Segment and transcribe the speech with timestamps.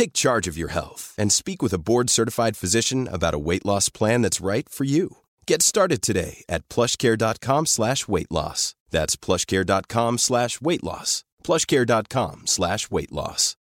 [0.00, 3.90] Take charge of your health and speak with a board-certified physician about a weight loss
[3.90, 5.08] plan that's right for you.
[5.46, 8.74] Get started today at plushcare.com slash weight loss.
[8.90, 11.24] That's plushcare.com slash weight loss.
[11.44, 13.56] plushcare.com slash weight loss.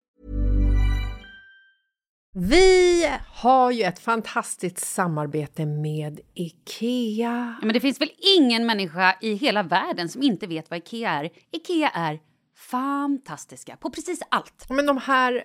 [2.35, 7.57] Vi har ju ett fantastiskt samarbete med IKEA.
[7.61, 11.11] Ja, men det finns väl ingen människa i hela världen som inte vet vad IKEA
[11.11, 11.31] är.
[11.53, 12.21] IKEA är
[12.57, 14.67] fantastiska på precis allt.
[14.69, 15.45] Men de här,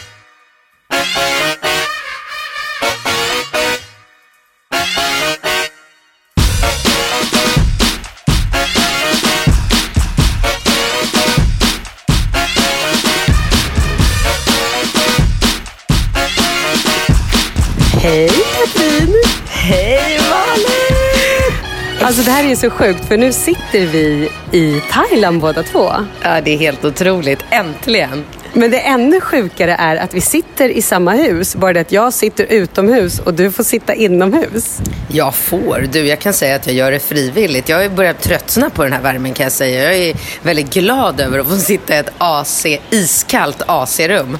[22.11, 25.91] Alltså det här är så sjukt för nu sitter vi i Thailand båda två.
[26.21, 27.39] Ja, det är helt otroligt.
[27.49, 28.25] Äntligen!
[28.53, 32.13] Men det ännu sjukare är att vi sitter i samma hus, bara det att jag
[32.13, 34.79] sitter utomhus och du får sitta inomhus.
[35.07, 35.87] Jag får.
[35.91, 37.69] Du, jag kan säga att jag gör det frivilligt.
[37.69, 39.83] Jag har börjat tröttna på den här värmen kan jag säga.
[39.83, 44.37] Jag är väldigt glad över att få sitta i ett AC, iskallt AC-rum.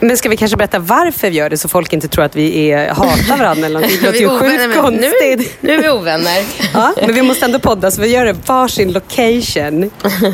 [0.00, 2.70] Men ska vi kanske berätta varför vi gör det så folk inte tror att vi
[2.70, 3.98] är, hatar varandra eller någonting?
[4.00, 5.56] Det låter ju sjukt men nu, konstigt.
[5.60, 6.44] nu är vi ovänner.
[6.74, 9.90] Ja, men vi måste ändå podda så vi gör det varsin location.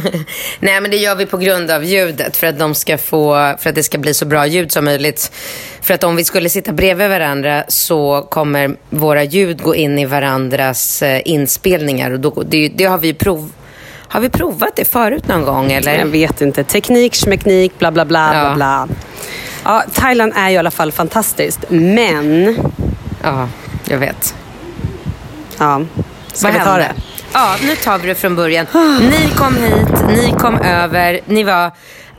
[0.60, 2.37] Nej, men det gör vi på grund av ljudet.
[2.37, 5.32] För att, de ska få, för att det ska bli så bra ljud som möjligt.
[5.81, 10.04] För att om vi skulle sitta bredvid varandra så kommer våra ljud gå in i
[10.04, 12.10] varandras eh, inspelningar.
[12.10, 13.52] Och då, det, det har vi prov...
[14.08, 15.72] Har vi provat det förut någon gång?
[15.72, 15.98] Eller?
[15.98, 16.64] Jag vet inte.
[16.64, 18.31] Teknik, schmeknik, bla bla bla.
[18.34, 18.40] Ja.
[18.40, 18.88] bla, bla.
[19.64, 21.61] Ja, Thailand är ju i alla fall fantastiskt.
[21.69, 22.56] Men,
[23.23, 23.49] Ja,
[23.85, 24.35] jag vet.
[25.59, 25.81] ja.
[26.32, 26.79] Ska Vad vi ta hände?
[26.97, 27.03] det?
[27.32, 28.67] Ja, nu tar vi det från början.
[29.00, 31.70] Ni kom hit, ni kom över, ni var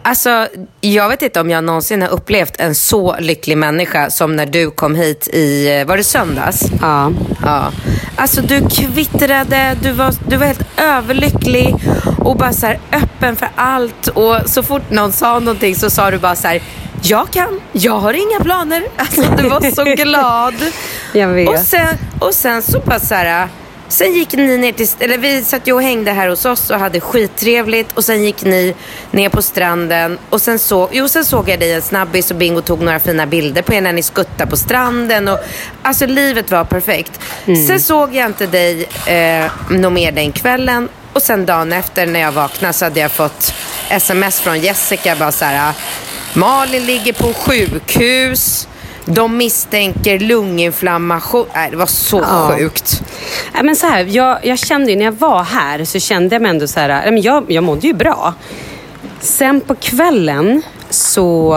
[0.06, 0.48] Alltså,
[0.82, 4.72] jag vet inte om jag någonsin har upplevt en så lycklig människa som när du
[4.72, 6.64] kom hit i, var det söndags?
[6.82, 7.12] Ja.
[7.44, 7.72] Ja.
[8.16, 11.76] Alltså du kvittrade, du var, du var helt överlycklig
[12.20, 14.08] och bara så öppen för allt.
[14.08, 16.62] Och så fort någon sa någonting så sa du bara så här,
[17.04, 18.84] jag kan, jag har inga planer.
[18.98, 20.56] Alltså du var så glad.
[21.14, 21.50] Jag vet.
[21.50, 23.48] Och sen, och sen så bara så här,
[23.88, 26.80] Sen gick ni ner till, eller vi satt ju och hängde här hos oss och
[26.80, 28.76] hade skittrevligt och sen gick ni
[29.12, 32.62] ner på stranden och sen, så, jo, sen såg jag dig en snabbis och Bingo
[32.62, 35.40] tog några fina bilder på er när ni skuttade på stranden och
[35.82, 37.20] alltså livet var perfekt.
[37.68, 42.20] Sen såg jag inte dig eh, något mer den kvällen och sen dagen efter när
[42.20, 43.54] jag vaknade så hade jag fått
[43.90, 45.74] sms från Jessica bara så här
[46.36, 48.68] Malin ligger på sjukhus.
[49.06, 51.46] De misstänker lunginflammation.
[51.54, 52.56] Nej, det var så Ja.
[52.58, 53.02] sjukt.
[53.54, 56.42] Ja, men så här, jag, jag kände ju när jag var här så kände jag
[56.42, 58.34] mig ändå så här, jag, jag mådde ju bra.
[59.20, 61.50] Sen på kvällen så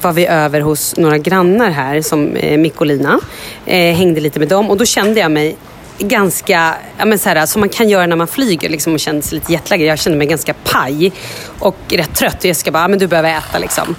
[0.00, 3.20] var vi över hos några grannar här som eh, Mick och Lina.
[3.66, 5.56] Eh, hängde lite med dem och då kände jag mig
[6.00, 9.22] ganska, ja men så här, som man kan göra när man flyger liksom, och känner
[9.22, 9.88] sig lite jetlaggad.
[9.88, 11.12] Jag kände mig ganska paj
[11.58, 12.38] och rätt trött.
[12.38, 13.94] Och Jessica bara, ja, men du behöver äta liksom.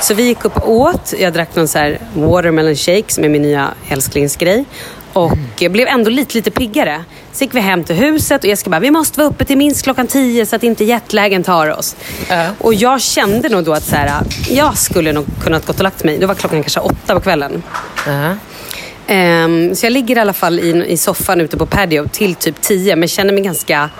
[0.00, 1.14] Så vi gick upp och åt.
[1.18, 4.64] Jag drack någon så här watermelon shake som är min nya älsklingsgrej.
[5.12, 7.04] Och jag blev ändå lite, lite piggare.
[7.32, 9.82] Så gick vi hem till huset och Jessica bara, vi måste vara uppe till minst
[9.82, 11.96] klockan tio så att inte jetlagen tar oss.
[12.58, 16.04] Och jag kände nog då att så här, jag skulle nog kunnat gått och lagt
[16.04, 16.18] mig.
[16.18, 17.62] Då var klockan kanske åtta på kvällen.
[18.06, 18.34] Ja.
[19.08, 22.60] Um, så jag ligger i alla fall i, i soffan ute på patio till typ
[22.60, 23.90] 10 men känner mig ganska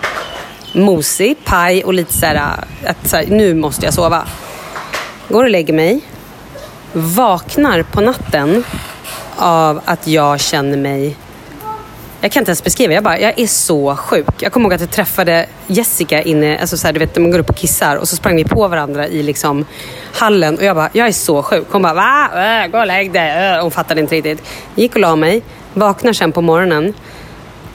[0.73, 4.27] mosig, paj och lite så här, äh, att så här, nu måste jag sova.
[5.29, 6.01] Går och lägger mig.
[6.93, 8.65] Vaknar på natten
[9.37, 11.17] av att jag känner mig
[12.23, 14.27] jag kan inte ens beskriva, jag, bara, jag är så sjuk.
[14.39, 17.39] Jag kommer ihåg att jag träffade Jessica inne, alltså så här, du vet man går
[17.39, 19.67] upp och kissar och så sprang vi på varandra i liksom
[20.13, 21.67] hallen och jag bara, jag är så sjuk.
[21.71, 22.31] Hon bara, va?
[22.35, 23.55] Äh, gå och lägg dig.
[23.55, 23.63] Äh.
[23.63, 24.43] Hon fattade inte riktigt.
[24.75, 25.43] Gick och la mig,
[25.75, 26.95] vaknar sen på morgonen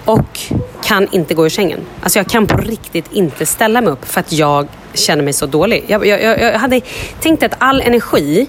[0.06, 0.40] och
[0.84, 1.80] kan inte gå ur sängen.
[2.02, 5.46] Alltså jag kan på riktigt inte ställa mig upp för att jag känner mig så
[5.46, 5.84] dålig.
[5.88, 6.82] Jag, jag, jag, jag hade
[7.20, 8.48] tänkt att all energi,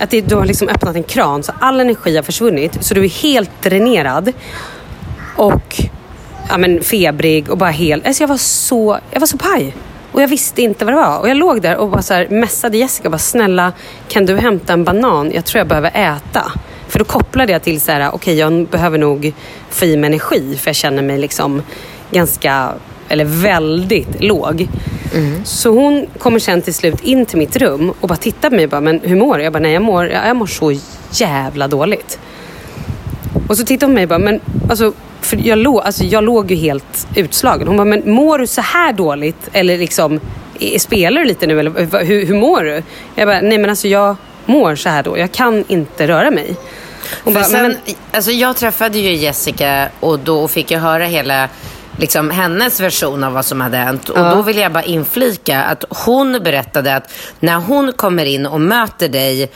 [0.00, 3.04] att det, du har liksom öppnat en kran så all energi har försvunnit så du
[3.04, 4.32] är helt dränerad
[5.36, 5.82] och
[6.48, 8.06] ja, men febrig och bara helt...
[8.06, 9.76] Alltså jag, var så, jag var så paj.
[10.12, 11.18] Och jag visste inte vad det var.
[11.18, 13.72] Och jag låg där och bara så här messade Jessica bara snälla
[14.08, 15.32] kan du hämta en banan?
[15.34, 16.52] Jag tror jag behöver äta.
[16.88, 19.32] För då kopplade jag till så här, okej jag behöver nog
[19.70, 21.62] få i mig energi för jag känner mig liksom
[22.10, 22.72] ganska,
[23.08, 24.68] eller väldigt låg.
[25.44, 28.64] Så hon kommer sen till slut in till mitt rum och bara tittar på mig
[28.64, 29.44] och bara, men hur mår du?
[29.44, 30.78] Jag bara, nej jag mår, jag, jag mår så
[31.10, 32.18] jävla dåligt.
[33.48, 34.40] Och så tittar hon på mig och bara, men
[34.70, 37.68] alltså, för jag, låg, alltså, jag låg ju helt utslagen.
[37.68, 39.48] Hon bara, men mår du så här dåligt?
[39.52, 40.20] Eller liksom,
[40.78, 41.60] spelar du lite nu?
[41.60, 42.82] Eller hur, hur mår du?
[43.14, 44.16] Jag bara, nej men alltså jag
[44.46, 45.18] mår så här då.
[45.18, 46.56] Jag kan inte röra mig.
[47.24, 47.76] Hon bara, sen, men,
[48.12, 51.48] alltså jag träffade ju Jessica och då fick jag höra hela
[51.98, 54.08] liksom, hennes version av vad som hade hänt.
[54.08, 58.60] Och då vill jag bara inflika att hon berättade att när hon kommer in och
[58.60, 59.50] möter dig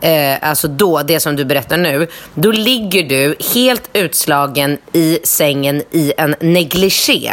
[0.00, 5.82] Eh, alltså då, det som du berättar nu, då ligger du helt utslagen i sängen
[5.90, 7.32] i en negligé.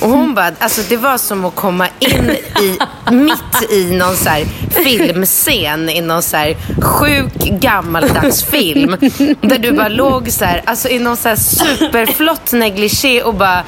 [0.00, 2.30] Och hon bara, alltså det var som att komma in
[2.62, 2.78] i,
[3.10, 8.96] mitt i någon så här filmscen i någon så här sjuk gammaldags film.
[9.40, 13.62] Där du bara låg så här, alltså i någon så här superflott negligé och bara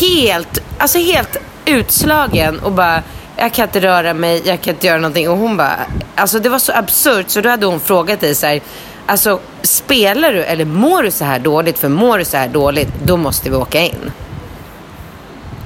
[0.00, 3.02] helt, alltså helt utslagen och bara
[3.40, 5.28] jag kan inte röra mig, jag kan inte göra någonting.
[5.30, 5.76] Och hon bara,
[6.14, 8.60] alltså det var så absurt så då hade hon frågat dig så här,
[9.06, 11.78] alltså spelar du eller mår du så här dåligt?
[11.78, 14.12] För mår du så här dåligt, då måste vi åka in.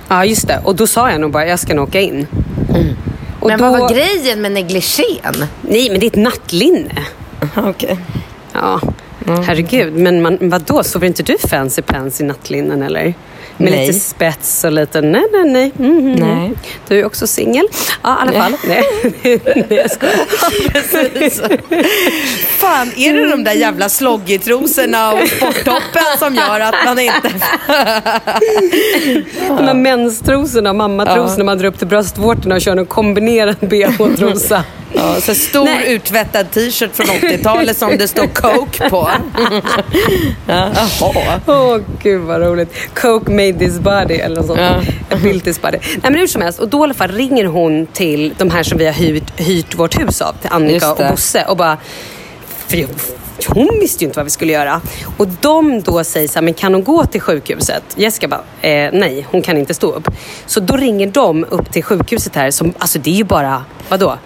[0.09, 0.61] ja just det.
[0.65, 2.27] Och då sa jag nog bara, jag ska nog åka in.
[3.41, 5.47] Och Men då, vad var grejen med negligén?
[5.61, 6.95] Nej men det är ett nattlinne.
[7.57, 7.99] Okej.
[8.53, 8.81] Ja,
[9.27, 9.93] herregud.
[9.93, 13.15] Men man, vadå, sover inte du fancy pants i nattlinnen eller?
[13.57, 13.87] Med Nej.
[13.87, 15.73] lite spets och lite nej, nej, nej.
[15.79, 16.53] Mm, Nej.
[16.89, 17.67] Du är också singel.
[18.03, 18.57] Ja, i alla fall.
[18.69, 18.85] Nej,
[19.55, 20.27] nej jag skojar.
[22.49, 27.29] Fan, är det de där jävla sloggytrosorna och sporttoppen som gör att man inte...
[29.49, 34.65] De här menstrosorna, mammatrosorna man drar upp till bröstvårtorna och kör en kombinerad bh-trosa.
[34.97, 35.95] Ja, så stor Nej.
[35.95, 39.11] utvättad t-shirt från 80-talet som det står Coke på.
[40.47, 40.71] Ja,
[41.01, 41.41] Jaha.
[41.47, 42.75] Åh gud vad roligt.
[42.95, 44.61] Coke made this body eller något sånt.
[44.61, 45.17] Ja.
[45.23, 45.79] Built this body.
[45.83, 46.59] Nej men hur som helst.
[46.59, 49.75] Och då i alla fall ringer hon till de här som vi har hyrt, hyrt
[49.75, 50.33] vårt hus av.
[50.33, 51.45] Till Annika och Bosse.
[51.49, 51.79] Och bara,
[52.67, 52.87] för
[53.49, 54.81] hon visste ju inte vad vi skulle göra.
[55.17, 57.83] Och de då säger så här, men kan hon gå till sjukhuset?
[57.97, 60.09] Jessica bara, eh, nej, hon kan inte stå upp.
[60.47, 64.19] Så då ringer de upp till sjukhuset här, som, alltså det är ju bara, vadå?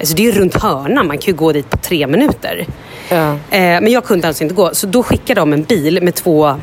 [0.00, 2.66] Alltså det är ju runt hörnan, man kan ju gå dit på tre minuter.
[3.08, 3.30] Ja.
[3.32, 6.56] Eh, men jag kunde alltså inte gå, så då skickar de en bil med två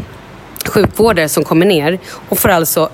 [0.67, 2.89] sjukvårdare som kommer ner och får alltså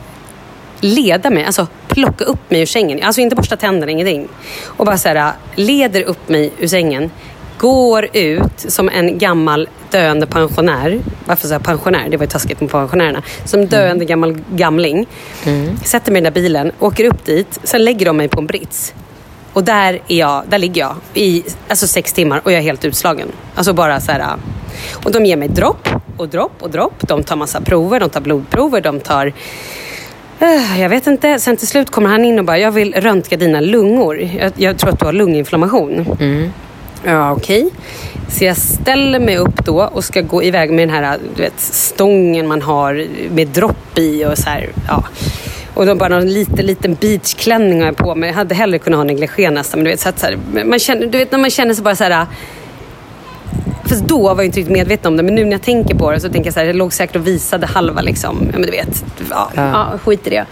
[0.82, 3.04] leda mig, alltså plocka upp mig ur sängen.
[3.04, 4.28] Alltså inte borsta tänderna, ingenting.
[4.66, 7.12] Och bara så här, leder upp mig ur sängen.
[7.58, 11.00] Går ut som en gammal döende pensionär.
[11.26, 12.10] Varför säger jag pensionär?
[12.10, 13.24] Det var ju taskigt med pensionärerna.
[13.46, 15.08] Som döende gammal gamling.
[15.84, 17.60] Sätter mig i den där bilen, åker upp dit.
[17.64, 18.94] Sen lägger de mig på en brits.
[19.54, 22.86] Och där, är jag, där ligger jag i alltså sex timmar och jag är helt
[22.86, 23.28] utslagen.
[23.56, 24.26] Alltså bara så här.
[25.04, 26.94] Och de ger mig dropp och dropp och dropp.
[27.08, 29.34] De tar massa prover, de tar blodprover, de tar
[30.42, 31.40] Eh, Jag vet inte.
[31.40, 34.20] Sen till slut kommer han in och bara, jag vill röntga dina lungor.
[34.40, 36.06] Jag, jag tror att du har lunginflammation.
[37.04, 37.70] Ja, okej.
[38.30, 41.60] Så jag ställer mig upp då och ska gå iväg med den här du vet,
[41.60, 44.70] stången man har med dropp i och så här.
[44.88, 45.04] Ja.
[45.74, 48.30] Och då bara någon liten, liten beachklänning har jag på mig.
[48.30, 49.80] Jag hade hellre kunnat ha negligé nästan.
[49.80, 51.84] Men du vet, så att, så här, man känner, du vet när man känner sig
[51.84, 52.26] bara så här
[53.90, 55.24] Fast då var jag inte riktigt medveten om det.
[55.24, 57.16] Men nu när jag tänker på det så tänker jag så här, jag låg säkert
[57.16, 58.50] och visade halva liksom.
[58.54, 59.06] Ja men du vet.
[59.30, 60.00] Ja, ja.
[60.04, 60.46] skit i det.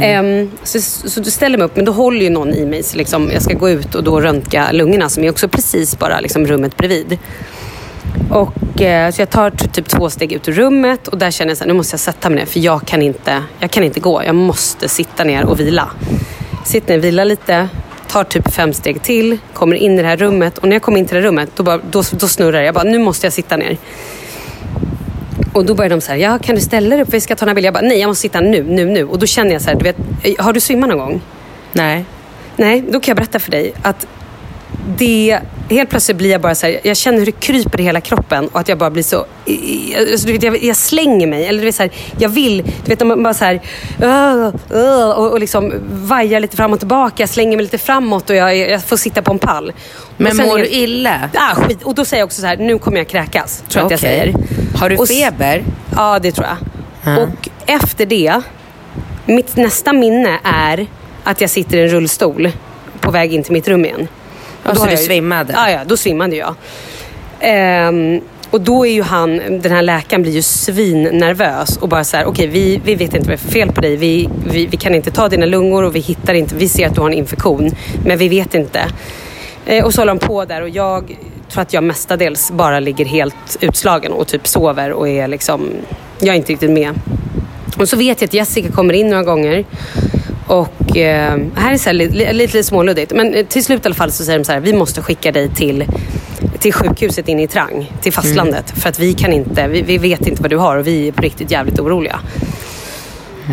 [0.00, 2.82] Ehm, så, så du ställer mig upp, men då håller ju någon i mig.
[2.82, 6.20] Så liksom, jag ska gå ut och då röntga lungorna som är också precis bara
[6.20, 7.18] liksom rummet bredvid.
[8.30, 11.60] Och, eh, så jag tar typ två steg ut ur rummet och där känner jag
[11.60, 14.22] att nu måste jag sätta mig ner för jag kan, inte, jag kan inte gå.
[14.24, 15.90] Jag måste sitta ner och vila.
[16.64, 17.68] Sitter ner, vilar lite,
[18.08, 20.98] tar typ fem steg till, kommer in i det här rummet och när jag kommer
[20.98, 22.64] in till det här rummet då, bara, då, då snurrar det.
[22.64, 23.78] Jag bara, nu måste jag sitta ner.
[25.52, 27.14] Och då börjar de så här, ja kan du ställa dig upp?
[27.14, 27.74] Vi ska ta den här bilden.
[27.74, 29.04] Jag bara, nej jag måste sitta nu, nu, nu.
[29.04, 29.96] Och då känner jag så här, du vet,
[30.38, 31.20] har du svimmat någon gång?
[31.72, 32.04] Nej.
[32.56, 34.06] Nej, då kan jag berätta för dig att
[34.96, 35.40] det,
[35.70, 38.48] helt plötsligt blir jag bara så här, jag känner hur det kryper i hela kroppen
[38.48, 41.46] och att jag bara blir så, alltså, du vet, jag, jag slänger mig.
[41.46, 43.60] Eller du vet, så här, jag vill, du vet när man bara så här,
[44.02, 48.30] "Åh, åh", och, och liksom vajar lite fram och tillbaka, jag slänger mig lite framåt
[48.30, 49.72] och jag, jag får sitta på en pall.
[50.16, 51.30] Men mår du illa?
[51.34, 51.82] Ah, skit.
[51.82, 53.62] Och då säger jag också så här, nu kommer jag kräkas.
[53.68, 54.34] Tror jag att jag säger.
[54.76, 55.64] Har du Och feber?
[55.96, 56.56] Ja, det tror jag.
[57.16, 57.22] Ja.
[57.22, 58.40] Och efter det,
[59.26, 60.86] mitt nästa minne är
[61.24, 62.50] att jag sitter i en rullstol
[63.00, 64.08] på väg in till mitt rum igen.
[64.64, 65.52] Ja, då så har du ju- svimmade?
[65.56, 66.54] Ja, ja, då svimmade jag.
[67.40, 72.16] Ehm, och då är ju han, den här läkaren blir ju svinnervös och bara så
[72.16, 73.96] här, okej vi, vi vet inte vad det är för fel på dig.
[73.96, 76.94] Vi, vi, vi kan inte ta dina lungor och vi hittar inte, vi ser att
[76.94, 77.70] du har en infektion.
[78.04, 78.80] Men vi vet inte.
[79.66, 81.16] Eh, och så håller han på där och jag
[81.50, 85.68] tror att jag mestadels bara ligger helt utslagen och typ sover och är liksom,
[86.18, 86.90] jag är inte riktigt med.
[87.78, 89.64] Och så vet jag att Jessica kommer in några gånger.
[90.46, 93.12] Och eh, här är så här, lite, lite, småluddigt.
[93.12, 95.32] Men eh, till slut i alla fall så säger de så här, vi måste skicka
[95.32, 95.84] dig till,
[96.58, 98.70] till sjukhuset inne i Trang, till fastlandet.
[98.70, 101.12] För att vi kan inte, vi, vi vet inte vad du har och vi är
[101.12, 102.20] på riktigt jävligt oroliga.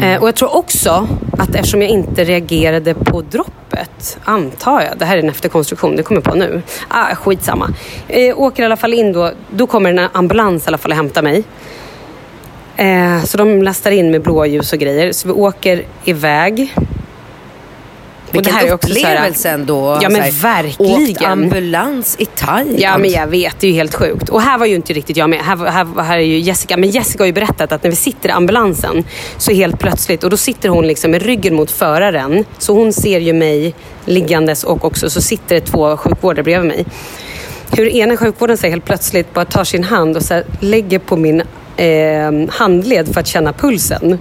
[0.03, 1.07] Eh, och jag tror också
[1.37, 6.03] att eftersom jag inte reagerade på droppet, antar jag, det här är en efterkonstruktion, det
[6.03, 6.61] kommer jag på nu.
[6.87, 7.73] Ah, skitsamma.
[8.07, 10.97] Eh, åker i alla fall in då, då kommer en ambulans i alla fall och
[10.97, 11.43] hämtar mig.
[12.81, 15.11] Eh, så de lastar in med blåljus och grejer.
[15.11, 16.73] Så vi åker iväg.
[16.75, 19.99] Och Vilken det här så här- upplevelse ändå.
[20.01, 21.31] Ja, men Så här, verkligen.
[21.31, 22.79] Ambulans i Thailand.
[22.79, 24.29] Ja men jag vet, det är ju helt sjukt.
[24.29, 25.39] Och här var ju inte riktigt jag med.
[25.39, 26.77] Här, här, här är ju Jessica.
[26.77, 29.03] Men Jessica har ju berättat att när vi sitter i ambulansen
[29.37, 32.45] så helt plötsligt, och då sitter hon liksom med ryggen mot föraren.
[32.57, 36.85] Så hon ser ju mig liggandes och också så sitter det två sjukvårdare bredvid mig.
[37.71, 41.41] Hur ena sjukvården så helt plötsligt bara tar sin hand och så lägger på min
[41.81, 44.19] eh, handled för att känna pulsen.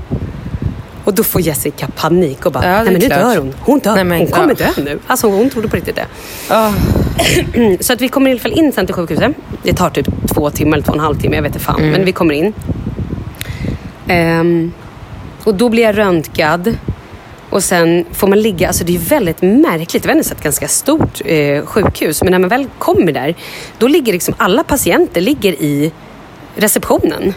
[1.05, 3.55] Och då får Jessica panik och bara, Ja, är nej men nu dör hon.
[3.61, 3.95] Hon dör.
[3.95, 4.67] Nej, men, hon kommer ja.
[4.77, 4.99] dö nu.
[5.07, 6.07] Alltså hon trodde på riktigt det.
[6.49, 6.73] Ah.
[7.81, 9.33] Så att vi kommer i alla fall in sen till sjukhuset.
[9.63, 11.91] Det tar typ två timmar eller två och en halv timme, jag vet inte fan.
[11.91, 12.53] Men vi kommer in.
[14.09, 14.73] Ehm,
[15.45, 16.77] och då blir jag röntgad.
[17.51, 20.03] Och sen får man ligga, alltså det är väldigt märkligt.
[20.03, 22.23] Det ändå ett ganska stort eh, sjukhus.
[22.23, 23.35] Men när man väl kommer där,
[23.79, 25.93] då ligger liksom alla patienter ligger i
[26.57, 27.35] receptionen.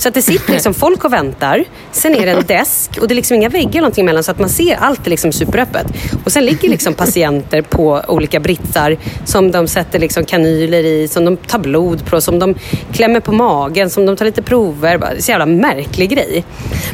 [0.00, 1.64] Så att det sitter liksom folk och väntar.
[1.92, 4.30] Sen är det en desk och det är liksom inga väggar eller någonting emellan så
[4.30, 5.86] att man ser allt är liksom superöppet.
[6.24, 11.24] Och sen ligger liksom patienter på olika britsar som de sätter liksom kanyler i, som
[11.24, 12.54] de tar blod på, som de
[12.92, 14.98] klämmer på magen, som de tar lite prover.
[14.98, 16.44] Det är så jävla märklig grej.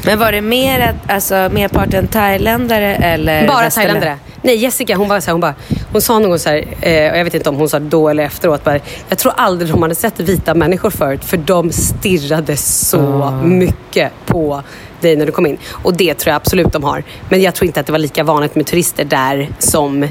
[0.04, 4.18] Men var det mer att, alltså, merparten thailändare eller Bara västerlä- thailändare.
[4.46, 5.54] Nej, Jessica hon, var så här, hon, bara,
[5.92, 8.24] hon sa någon så här, eh, och jag vet inte om hon sa då eller
[8.24, 13.30] efteråt, bara, jag tror aldrig de hade sett vita människor förut för de stirrade så
[13.44, 14.62] mycket på
[15.00, 15.58] dig när du kom in.
[15.70, 17.04] Och det tror jag absolut de har.
[17.28, 20.10] Men jag tror inte att det var lika vanligt med turister där som eh,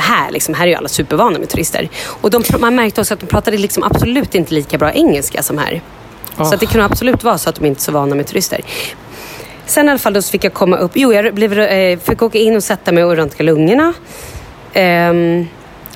[0.00, 0.30] här.
[0.30, 1.88] Liksom, här är ju alla supervana med turister.
[2.04, 5.58] Och de, man märkte också att de pratade liksom absolut inte lika bra engelska som
[5.58, 5.82] här.
[6.36, 8.60] Så att det kan absolut vara så att de inte är så vana med turister.
[9.66, 10.90] Sen i alla fall då så fick jag komma upp.
[10.94, 13.92] Jo, jag blev, eh, fick åka in och sätta mig och röntga lungorna.
[14.72, 15.46] Ehm,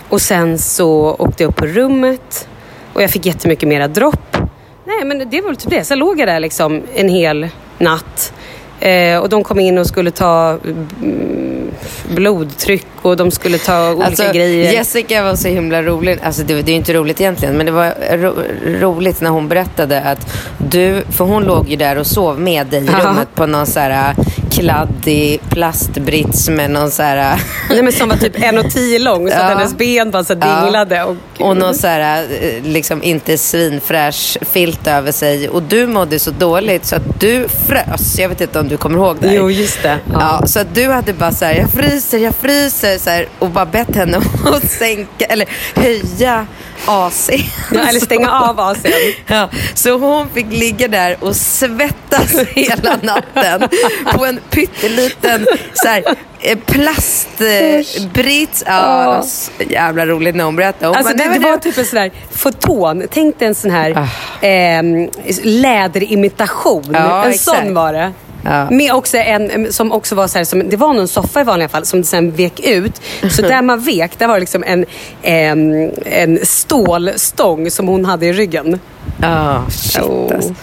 [0.08, 2.48] och sen så åkte jag upp på rummet.
[2.92, 4.36] Och jag fick jättemycket mera dropp.
[4.84, 5.84] Nej, men det var väl typ det.
[5.84, 8.32] Sen låg jag där liksom en hel natt.
[8.80, 11.70] Eh, och de kom in och skulle ta mm,
[12.08, 14.72] blodtryck och de skulle ta olika Alltså, grejer.
[14.72, 16.18] Jessica var så himla rolig.
[16.22, 18.34] Alltså, det, det är inte roligt egentligen, men det var ro,
[18.80, 22.84] roligt när hon berättade att du, för hon låg ju där och sov med dig
[22.84, 24.14] i rummet på någon så här
[24.60, 27.40] kladdig plastbrits med någon så här...
[27.70, 29.42] Nej, men som var typ 1,10 lång så Ja.
[29.42, 31.02] att hennes ben bara så dinglade.
[31.04, 35.48] Och, Och någon så här, äh, liksom inte svinfräsch filt över sig.
[35.48, 38.18] Och du mådde så dåligt så att du frös.
[38.18, 39.36] Jag vet inte om du kommer ihåg det här.
[39.36, 39.98] Jo, just det.
[40.12, 40.42] Ja.
[40.46, 43.66] så att du hade bara så här, jag fryser, jag fryser så här, och bara
[43.66, 46.46] bett henne att sänka eller höja
[46.86, 47.30] AC.
[47.74, 49.14] Ja, eller stänga av AC'n.
[49.26, 53.68] Ja, så hon fick ligga där och svettas hela natten
[54.14, 56.04] på en pytteliten så här,
[56.40, 58.64] eh, plastbrits.
[58.66, 61.98] Ja, så jävla roligt när hon Alltså bara, det, "Nej, det var typ en sån
[61.98, 63.02] här foton.
[63.10, 64.08] Tänk dig en sån här
[64.40, 65.08] ehm,
[65.42, 66.84] läderimitation.
[66.92, 67.58] Ja, en exakt.
[67.58, 68.12] sån var det.
[68.44, 68.70] Ja.
[68.70, 71.68] Med också en som också var så här, som, det var någon soffa i vanliga
[71.68, 73.00] fall som sen vek ut.
[73.30, 74.84] Så där man vek, där var det liksom en,
[75.22, 78.80] ehm, en stålstång som hon hade i ryggen.
[79.22, 80.34] Ja, shit Oh.
[80.34, 80.54] alltså.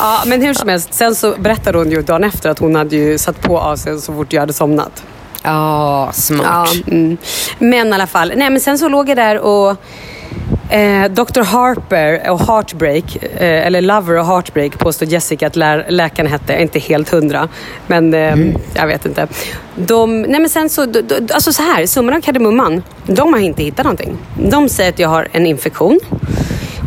[0.00, 0.94] Ja, men hur som helst.
[0.94, 4.12] Sen så berättade hon ju dagen efter att hon hade ju satt på AC'n så
[4.14, 5.02] fort jag hade somnat.
[5.42, 6.46] Ja, smart.
[6.86, 7.16] Ja, mm.
[7.58, 8.32] Men i alla fall.
[8.36, 9.70] Nej, men sen så låg jag där och
[10.74, 16.30] eh, Dr Harper och Heartbreak, eh, eller Lover och Heartbreak påstod Jessica att lär, läkaren
[16.30, 16.62] hette.
[16.62, 17.48] Inte helt hundra,
[17.86, 18.36] men eh,
[18.74, 19.26] jag vet inte.
[19.76, 23.40] De, nej men sen så, d- d- alltså så här, summan av kardemumman, de har
[23.40, 24.18] inte hittat någonting.
[24.50, 26.00] De säger att jag har en infektion.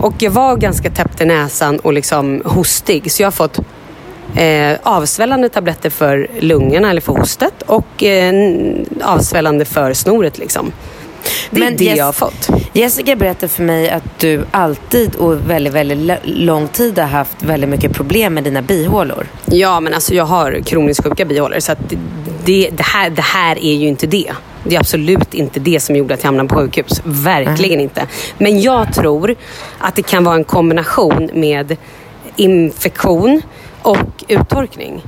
[0.03, 3.11] Och jag var ganska täppt i näsan och liksom hostig.
[3.11, 3.59] Så jag har fått
[4.35, 8.33] eh, avsvällande tabletter för lungorna eller för hostet och eh,
[9.03, 10.37] avsvällande för snoret.
[10.37, 10.71] Liksom.
[11.49, 12.49] Det är Men det Jess- jag har fått.
[12.73, 17.43] Jessica berättade för mig att du alltid och väldigt, väldigt l- lång tid har haft
[17.43, 19.27] väldigt mycket problem med dina bihålor.
[19.45, 21.79] Ja, men alltså jag har kroniskt sjuka bihålor så att
[22.45, 24.31] det, det, här, det här är ju inte det.
[24.63, 27.01] Det är absolut inte det som gjorde att jag hamnade på sjukhus.
[27.03, 28.07] Verkligen inte.
[28.37, 29.35] Men jag tror
[29.79, 31.77] att det kan vara en kombination med
[32.35, 33.41] infektion
[33.81, 35.01] och uttorkning.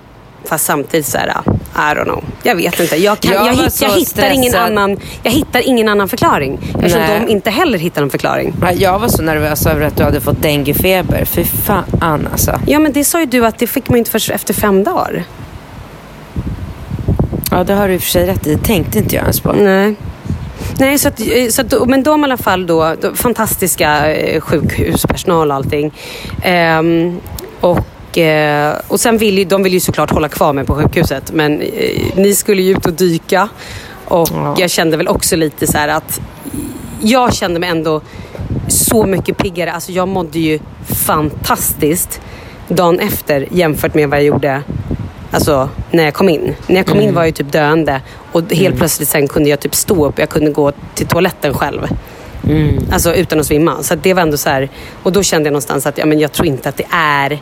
[0.45, 1.27] Fast samtidigt så här,
[1.75, 2.23] I don't know.
[2.43, 2.95] Jag vet inte.
[2.95, 6.59] Jag, kan, Jag jag, hitt, jag, hittar ingen annan, jag hittar ingen annan förklaring.
[6.75, 7.19] Eftersom Nej.
[7.19, 8.53] de inte heller hittar en förklaring.
[8.61, 11.25] Ja, Jag var så nervös över att du hade fått denguefeber.
[11.25, 12.59] Fy fan alltså.
[12.67, 15.23] Ja, men det sa ju du att det fick man inte först efter fem dagar.
[17.55, 18.57] Ja, det har du i och för sig rätt i.
[18.57, 19.53] Tänkte inte jag ens på.
[19.53, 19.95] Nej.
[20.79, 25.49] Nej, så att, så att, men de i alla fall då, då fantastiska eh, sjukhuspersonal
[25.51, 25.93] och allting.
[26.43, 27.19] Ehm,
[27.61, 31.31] och, eh, och sen vill ju, de vill ju såklart hålla kvar mig på sjukhuset.
[31.33, 33.49] Men eh, ni skulle ju ut och dyka.
[34.05, 34.55] Och Ja.
[34.59, 36.21] jag kände väl också lite så här att
[37.01, 38.01] jag kände mig ändå
[38.67, 39.71] så mycket piggare.
[39.71, 40.59] Alltså jag mådde ju
[41.05, 42.21] fantastiskt
[42.67, 44.61] dagen efter jämfört med vad jag gjorde
[45.35, 46.55] Alltså när jag kom in.
[46.67, 49.75] När jag kom in var jag typ döende och helt plötsligt sen kunde jag typ
[49.75, 50.19] stå upp.
[50.19, 51.87] Jag kunde gå till toaletten själv.
[52.91, 53.83] Alltså utan att svimma.
[53.83, 54.69] Så att det var ändå så här.
[55.03, 57.39] Och då kände jag någonstans att ja, men jag tror inte att det är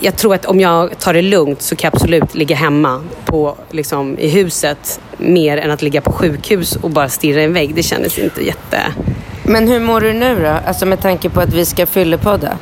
[0.00, 3.56] jag tror att om jag tar det lugnt så kan jag absolut ligga hemma på,
[3.70, 7.74] liksom, i huset mer än att ligga på sjukhus och bara stirra i en vägg.
[7.74, 8.78] Det kändes inte jätte...
[9.46, 10.68] Men hur mår du nu då?
[10.68, 12.58] Alltså med tanke på att vi ska fyllepodda.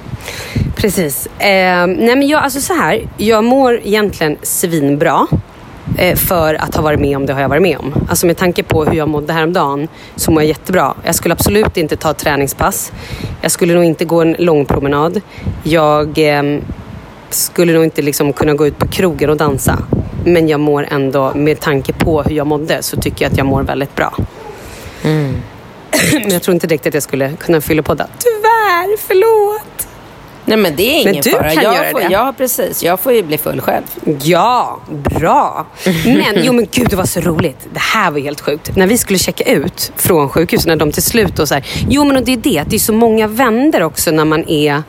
[0.82, 1.26] Precis.
[1.26, 5.26] Eh, nej men jag, alltså så här, jag mår egentligen svinbra.
[5.98, 7.94] Eh, för att ha varit med om det har jag varit med om.
[8.08, 10.94] Alltså med tanke på hur jag mådde häromdagen så mår jag jättebra.
[11.04, 12.92] Jag skulle absolut inte ta träningspass.
[13.40, 15.20] Jag skulle nog inte gå en lång promenad.
[15.62, 16.60] Jag eh,
[17.30, 19.78] skulle nog inte liksom kunna gå ut på krogen och dansa.
[20.24, 23.46] Men jag mår ändå, med tanke på hur jag mådde, så tycker jag att jag
[23.46, 24.14] mår väldigt bra.
[26.12, 28.06] Men jag tror inte direkt att jag skulle kunna fylla podda.
[28.18, 29.91] Tyvärr, förlåt.
[30.52, 31.50] Nej men det är ingen Men du fara.
[31.50, 32.08] kan jag göra får, det.
[32.10, 33.84] Ja precis, jag får ju bli full själv.
[34.22, 35.66] Ja, bra.
[36.04, 37.58] Men, jo men gud det var så roligt.
[37.72, 38.76] Det här var helt sjukt.
[38.76, 42.04] När vi skulle checka ut från sjukhuset, när de till slut då så här, jo
[42.04, 44.82] men och det är det, att det är så många vänder också när man är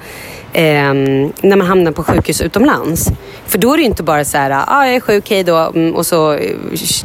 [0.53, 3.07] ehm, när man hamnar på sjukhus utomlands.
[3.47, 5.57] För då är det ju inte bara så här, ah, jag är sjuk, hej då,
[5.57, 6.55] mm, och så eh,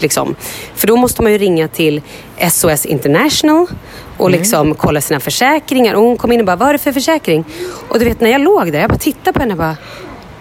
[0.01, 0.35] liksom.
[0.75, 2.03] För då måste man ju ringa till
[2.51, 3.67] SOS International
[4.19, 5.95] och liksom kolla sina försäkringar.
[5.95, 7.45] Och hon kom in och bara, vad är det för försäkring?
[7.89, 9.77] Och du vet när jag låg där, jag bara tittade på henne och bara,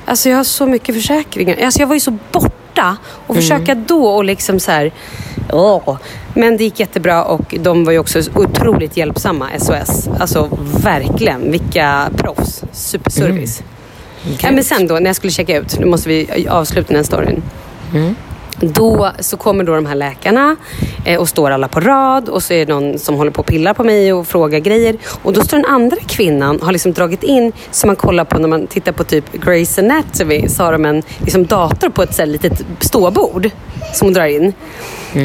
[0.06, 1.66] alltså jag har så mycket försäkringar.
[1.66, 2.98] Alltså jag var ju så borta.
[3.28, 4.92] Och försöka då och liksom så här,
[5.54, 5.98] åh.
[6.34, 10.10] Men det gick jättebra och de var ju också otroligt hjälpsamma, SOS.
[10.20, 10.50] Alltså
[10.84, 12.64] verkligen, vilka proffs.
[12.72, 13.64] Superservice.
[14.42, 17.04] Ja, men sen då när jag skulle checka ut, nu måste vi avsluta den här
[17.04, 17.44] storyn.
[18.60, 20.56] Då så kommer då de här läkarna
[21.06, 23.46] eh, och står alla på rad och så är det någon som håller på och
[23.46, 24.98] pillar på mig och frågar grejer.
[25.24, 28.48] Och då står den andra kvinnan har liksom dragit in, som man kollar på när
[28.48, 32.22] man tittar på typ Grey's Anatomy, så har de en liksom, dator på ett så
[32.22, 33.50] här, litet ståbord
[33.94, 34.54] som hon drar in.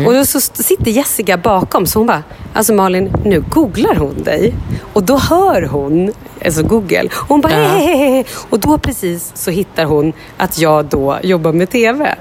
[0.06, 4.54] Och då så sitter Jessica bakom så hon bara, alltså Malin, nu googlar hon dig.
[4.92, 6.12] Och då hör hon,
[6.44, 8.24] alltså Google, och hon bara hehehe.
[8.50, 12.14] Och då precis så hittar hon att jag då jobbar med TV.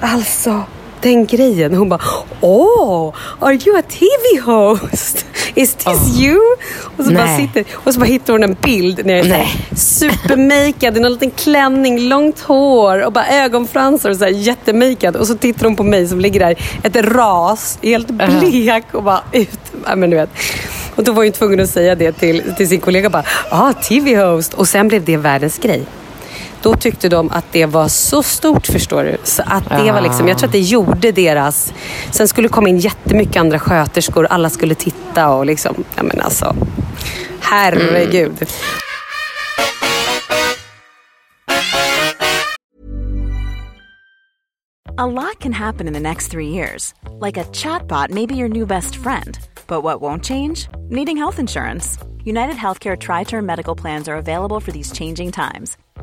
[0.00, 0.62] Alltså,
[1.00, 1.74] den grejen.
[1.74, 2.00] Hon bara,
[2.40, 5.26] oh, are you a TV host?
[5.54, 6.40] Is this you?
[6.96, 10.96] Och så, bara sitter, och så bara hittar hon en bild när jag är supermakead
[10.96, 15.16] i någon liten klänning, långt hår och bara ögonfransar och så här jättemakead.
[15.16, 19.20] Och så tittar hon på mig som ligger där, ett ras, helt blek och bara
[19.32, 19.60] ut.
[19.86, 20.30] Ja, men du vet.
[20.96, 23.10] Och då var jag tvungen att säga det till, till sin kollega.
[23.10, 24.54] Bara, ah, TV-host.
[24.54, 25.86] Och sen blev det världens grej.
[26.62, 29.16] Då tyckte de att det var så stort förstår du.
[29.24, 31.72] Så att det var liksom, jag tror att det gjorde deras...
[32.10, 34.26] Sen skulle det komma in jättemycket andra sköterskor.
[34.30, 36.56] Alla skulle titta och liksom, ja men alltså.
[37.40, 38.46] Herregud.
[44.98, 46.92] A lot can happen in the next three years.
[47.20, 49.38] Like a chatbot may be your new best friend.
[49.66, 50.68] But what won't change?
[50.90, 51.98] Needing health insurance.
[52.24, 55.78] United Healthcare Tri Term Medical Plans are available for these changing times.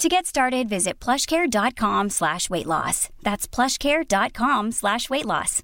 [0.00, 3.08] To get started, visit plushcare.com slash weight loss.
[3.22, 5.62] That's plushcare.com slash weight loss.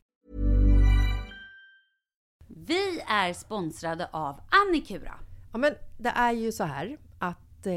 [2.66, 5.14] Vi är sponsrade av Annikura.
[5.52, 7.72] Ja, men det är ju så här att eh,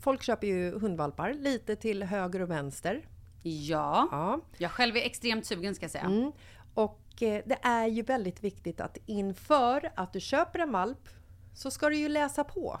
[0.00, 3.06] folk köper ju hundvalpar lite till höger och vänster.
[3.42, 4.40] Ja, Ja.
[4.58, 6.04] jag själv är extremt sugen ska jag säga.
[6.04, 6.32] Mm.
[6.74, 11.08] Och eh, det är ju väldigt viktigt att inför att du köper en valp
[11.54, 12.80] så ska du ju läsa på.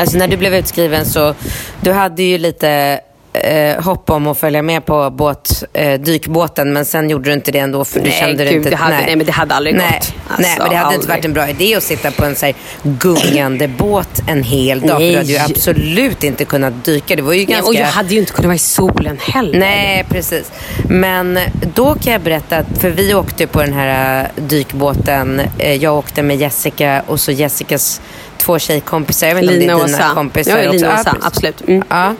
[0.00, 1.34] alltså när du blev utskriven så,
[1.80, 3.00] du hade ju lite
[3.32, 7.52] eh, hopp om att följa med på båt, eh, dykbåten men sen gjorde du inte
[7.52, 8.70] det ändå för du Nej, kände gud, inte...
[8.70, 10.14] det hade- nej, men det hade aldrig nej, gått.
[10.28, 11.08] Alltså, nej, men det hade inte aldrig.
[11.16, 14.90] varit en bra idé att sitta på en så här gungande båt en hel dag.
[14.90, 15.10] För Nej.
[15.12, 17.16] du hade ju absolut inte kunnat dyka.
[17.16, 17.66] Det var ju ganska...
[17.68, 19.58] och jag hade ju inte kunnat vara i solen heller.
[19.58, 20.52] Nej, precis.
[20.88, 21.38] Men
[21.74, 25.40] då kan jag berätta att, för vi åkte på den här äh, dykbåten.
[25.58, 28.00] Eh, Jag åkte med Jessica och så Jessicas
[28.38, 29.26] två tjejkompisar.
[29.28, 30.14] Jag vet inte Lina om det är dina Åsa.
[30.14, 31.00] kompisar Ja, Lina och.
[31.00, 31.60] Åsa, absolut.
[31.68, 31.82] Mm.
[31.88, 32.14] Ja.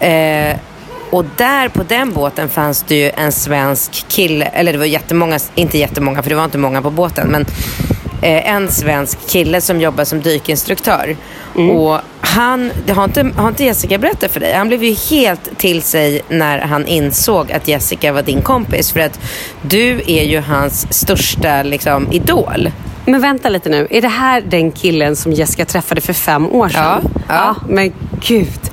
[0.00, 0.56] Eh,
[1.10, 5.38] och där på den båten fanns det ju en svensk kille, eller det var jättemånga,
[5.54, 7.46] inte jättemånga för det var inte många på båten, men
[8.22, 11.16] eh, en svensk kille som jobbar som dykinstruktör.
[11.56, 11.70] Mm.
[11.70, 14.54] Och han, det har inte, har inte Jessica berättat för dig?
[14.54, 18.92] Han blev ju helt till sig när han insåg att Jessica var din kompis.
[18.92, 19.20] För att
[19.62, 22.70] du är ju hans största liksom, idol.
[23.04, 23.86] Men vänta lite nu.
[23.90, 27.00] Är det här den killen som Jessica träffade för fem år sedan?
[27.14, 27.56] Ja, ja.
[27.68, 28.67] men gud.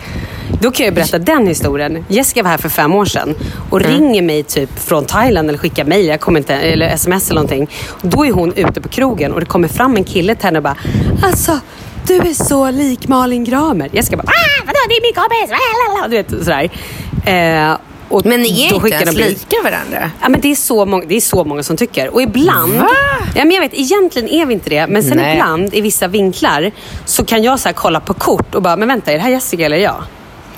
[0.61, 2.05] Då kan jag berätta den historien.
[2.07, 3.35] Jessica var här för fem år sedan
[3.69, 3.91] och Mm.
[3.91, 7.69] ringer mig typ från Thailand eller skickar mejl, jag kommer inte, eller sms eller någonting.
[8.01, 10.63] Då är hon ute på krogen och det kommer fram en kille till henne och
[10.63, 10.75] bara
[11.23, 11.59] Alltså,
[12.07, 13.89] du är så lik Malin Gramer.
[13.91, 15.49] Jessica bara ah, vadå, det är min kompis!
[15.49, 16.69] Lalalala." Du vet sådär.
[17.71, 17.77] Eh,
[18.09, 20.11] och Men ni är inte ens lika varandra.
[20.21, 22.13] Ja, men det, är så många, det är så många som tycker.
[22.13, 22.87] Och ibland, Va?
[23.35, 24.87] ja, men jag vet, egentligen är vi inte det.
[24.87, 25.33] Men sen Nej.
[25.33, 26.71] ibland i vissa vinklar
[27.05, 29.65] så kan jag så kolla på kort och bara, men vänta, är det här Jessica
[29.65, 30.03] eller jag?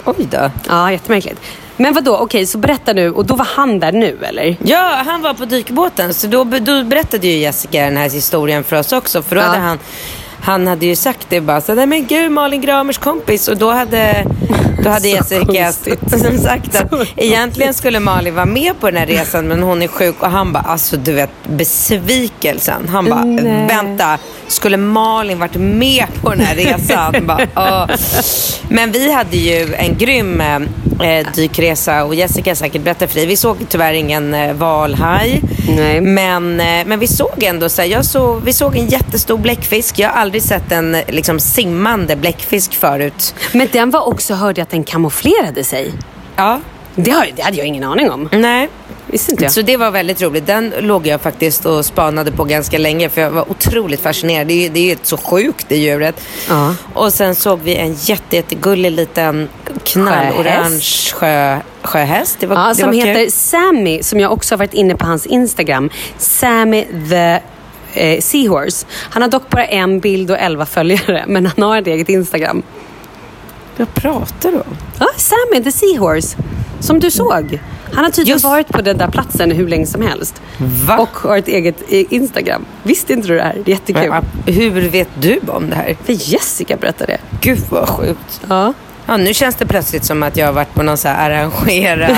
[0.08, 0.52] Oj då.
[0.68, 1.42] Ja, jättemärkligt.
[1.78, 2.18] Men vad då?
[2.18, 3.12] okej, så berätta nu.
[3.12, 4.56] Och då var han där nu eller?
[4.64, 6.14] Ja, han var på dykbåten.
[6.14, 9.22] Så då, då berättade ju Jessica den här historien för oss också.
[9.22, 9.46] För då Ja.
[9.46, 9.80] hade han,
[10.42, 13.48] han hade ju sagt det bara så nej men gud Malin Gramers kompis.
[13.48, 14.26] Och då hade,
[14.84, 16.42] då hade Jessica konstigt.
[16.42, 20.16] sagt att egentligen skulle Malin vara med på den här resan men hon är sjuk.
[20.24, 22.88] Och han bara, alltså du vet besvikelsen.
[22.90, 23.26] Han bara,
[23.68, 27.14] vänta, skulle Malin varit med på den här resan?
[27.28, 27.88] bara.
[28.70, 30.42] Men vi hade ju en grym
[31.04, 33.26] eh, dykresa och Jessica säkert berättat för dig.
[33.26, 35.42] Vi såg tyvärr ingen eh, valhaj.
[35.70, 36.02] Nej.
[36.02, 40.00] Men, eh, men vi såg ändå så här, jag såg, vi såg en jättestor bläckfisk.
[40.00, 43.36] Jag har aldrig sett en eh, liksom, simmande bläckfisk förut.
[43.54, 45.94] Men den var också, hörde jag att den kamouflerade sig.
[46.36, 46.60] Ja.
[46.96, 48.30] Det, har, det hade jag ingen aning om.
[48.32, 48.70] Nej.
[49.08, 49.52] Visste inte jag.
[49.54, 50.48] Så det var väldigt roligt.
[50.48, 54.48] Den låg jag faktiskt och spanade på ganska länge för jag var otroligt fascinerad.
[54.48, 56.22] Det är ju det är ju ett så sjukt det djuret.
[56.50, 56.76] Ja.
[56.94, 59.50] Och sen såg vi en jätte, jättegullig liten
[59.84, 62.38] knallorange sjö, sjöhäst.
[62.40, 63.32] Det var, Ja, det som var heter kul.
[63.32, 65.90] Sammy, som jag också har varit inne på hans Instagram.
[66.18, 67.40] Sammy the
[67.94, 68.86] eh, Seahorse.
[69.10, 72.64] Han har dock bara en bild och elva följare, men han har ett eget Instagram.
[73.78, 74.78] Vad pratar du om?
[75.00, 76.38] Ja, Sammy the Seahorse.
[76.80, 77.60] Som du såg.
[77.94, 80.42] Han har tydligen Just- varit på den där platsen hur länge som helst.
[80.88, 80.98] Va?
[80.98, 82.66] Och har ett eget eh, Instagram.
[82.84, 83.56] Visste inte du det här?
[83.66, 84.10] Det är jättekul.
[84.10, 85.96] Men, Hur vet du om det här?
[86.06, 87.20] För Jessica berättade det.
[87.42, 88.42] Gud vad sjukt.
[88.50, 88.74] Ja.
[89.10, 92.16] Ja, nu känns det plötsligt som att jag har varit på någon så här arrangerad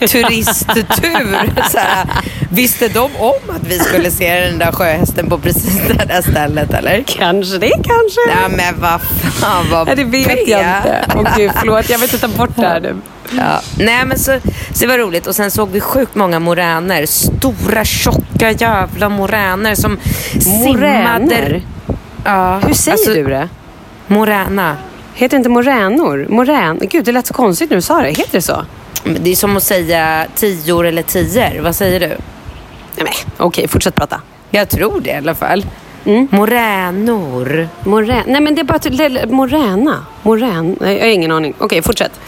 [0.08, 1.68] turisttur.
[1.70, 2.06] Så här,
[2.50, 6.74] visste de om att vi skulle se den där sjöhästen på precis det där stället
[6.74, 7.02] eller?
[7.06, 8.20] Kanske det, kanske.
[8.28, 9.00] Ja men vad
[9.32, 11.04] fan vad Nej, det vet jag inte.
[11.16, 11.90] Åh gud, förlåt.
[11.90, 12.96] Jag vill inte ta bort det här nu.
[13.36, 13.60] Ja.
[13.78, 14.38] Nej men så,
[14.72, 17.06] så det var roligt och sen såg vi sjukt många moräner.
[17.06, 19.98] Stora tjocka jävla moräner som
[20.46, 21.46] Moräner?
[21.46, 21.62] simmade.
[22.24, 23.48] Ja, Hur säger alltså, du det?
[24.06, 24.76] Moräna.
[25.14, 26.26] Heter det inte moränor?
[26.28, 26.78] Morän...
[26.90, 28.08] Gud, det lät så konstigt när du sa det.
[28.08, 28.64] Heter det så?
[29.04, 31.62] Men Det är som att säga tior eller tior.
[31.62, 32.16] Vad säger du?
[33.04, 34.20] Nej, okej, fortsätt prata.
[34.50, 35.66] Jag tror det i alla fall.
[36.30, 37.68] Moränor.
[37.84, 38.22] Morän...
[38.26, 38.74] Nej, men det är bara...
[38.76, 38.84] Att...
[38.94, 40.04] le- Moräna?
[40.22, 40.76] Morän...
[40.80, 41.54] Nej, jag har ingen aning.
[41.58, 42.20] Okej, fortsätt.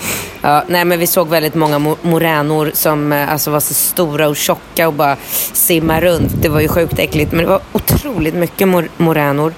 [0.42, 4.28] Ja, nej, men vi såg väldigt många mo- moränor som eh, alltså, var så stora
[4.28, 5.16] och tjocka och bara
[5.52, 6.42] simma runt.
[6.42, 9.54] Det var ju sjukt äckligt, men det var otroligt mycket mor- moränor.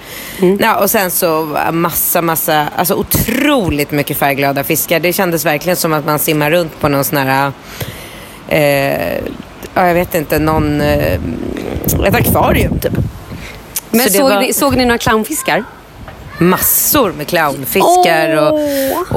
[0.59, 5.01] Ja, och sen så var massa, massa, alltså otroligt mycket färgglada fiskar.
[5.01, 7.53] Det kändes verkligen som att man simmar runt på någon sån här,
[8.49, 9.19] eh,
[9.75, 11.15] ja, jag vet inte, någon, eh,
[12.07, 12.93] ett akvarium typ.
[13.91, 15.65] Men Så såg, var- ni, såg ni några clownfiskar?
[16.39, 18.37] massor med clownfiskar.
[18.37, 18.61] Och,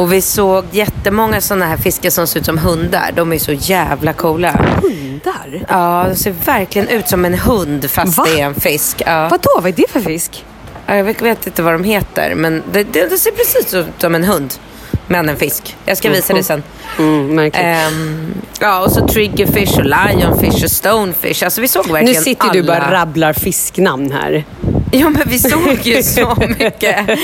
[0.01, 3.11] och vi såg jättemånga sådana här fiskar som ser ut som hundar.
[3.15, 4.51] De är så jävla coola.
[4.81, 5.65] Hundar?
[5.69, 8.25] Ja, de ser verkligen ut som en hund fast Va?
[8.27, 9.01] det är en fisk.
[9.05, 9.27] Ja.
[9.31, 9.49] Vadå?
[9.55, 10.45] Vad är det för fisk?
[10.87, 13.85] Ja, Jag vet, vet inte vad de heter, men det, det, det ser precis ut
[13.97, 14.53] som en hund.
[15.07, 15.75] Men en fisk.
[15.85, 16.63] Jag ska visa det sen.
[16.99, 17.51] Mm.
[17.53, 21.43] Ehm, ja, och så triggerfish och lionfish och stonefish.
[21.43, 23.01] Alltså vi såg verkligen nu sitter du bara alla.
[23.01, 24.43] rabblar fisknamn här.
[24.91, 27.19] Ja, men vi såg ju så mycket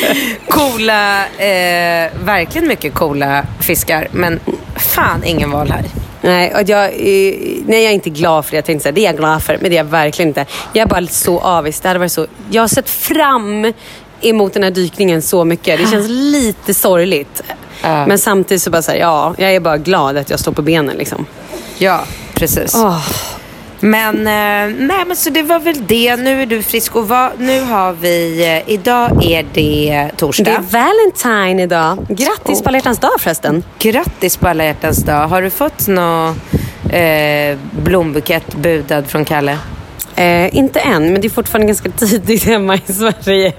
[0.48, 4.08] coola, eh, verkligen mycket coola fiskar.
[4.12, 4.40] Men
[4.76, 5.84] fan ingen val här.
[6.22, 7.34] Nej, och jag, eh,
[7.66, 8.58] nej, jag är inte glad för det.
[8.58, 10.46] Jag tänkte säga, det är jag glad för, men det är jag verkligen inte.
[10.74, 11.80] Jag är bara så avis.
[11.80, 13.74] Det hade varit så, jag har sett fram
[14.22, 15.80] emot den här dykningen så mycket.
[15.80, 17.42] Det känns lite sorgligt.
[17.82, 18.06] Ja.
[18.06, 20.62] Men samtidigt så bara så här, ja, jag är bara glad att jag står på
[20.62, 21.26] benen liksom.
[21.78, 22.76] Ja, precis.
[22.76, 23.08] Åh.
[23.82, 26.16] Men, eh, nej, men så det var väl det.
[26.16, 30.44] Nu är du frisk och vad, nu har vi, eh, idag är det torsdag.
[30.44, 32.06] Det är Valentine idag.
[32.10, 33.64] Grattis på alla hjärtans dag förresten.
[33.80, 35.28] Grattis på alla hjärtans dag.
[35.28, 36.42] Har du fått någon
[36.90, 39.58] eh, blombukett budad från Kalle?
[40.16, 43.54] Eh, inte än, men det är fortfarande ganska tidigt hemma i Sverige.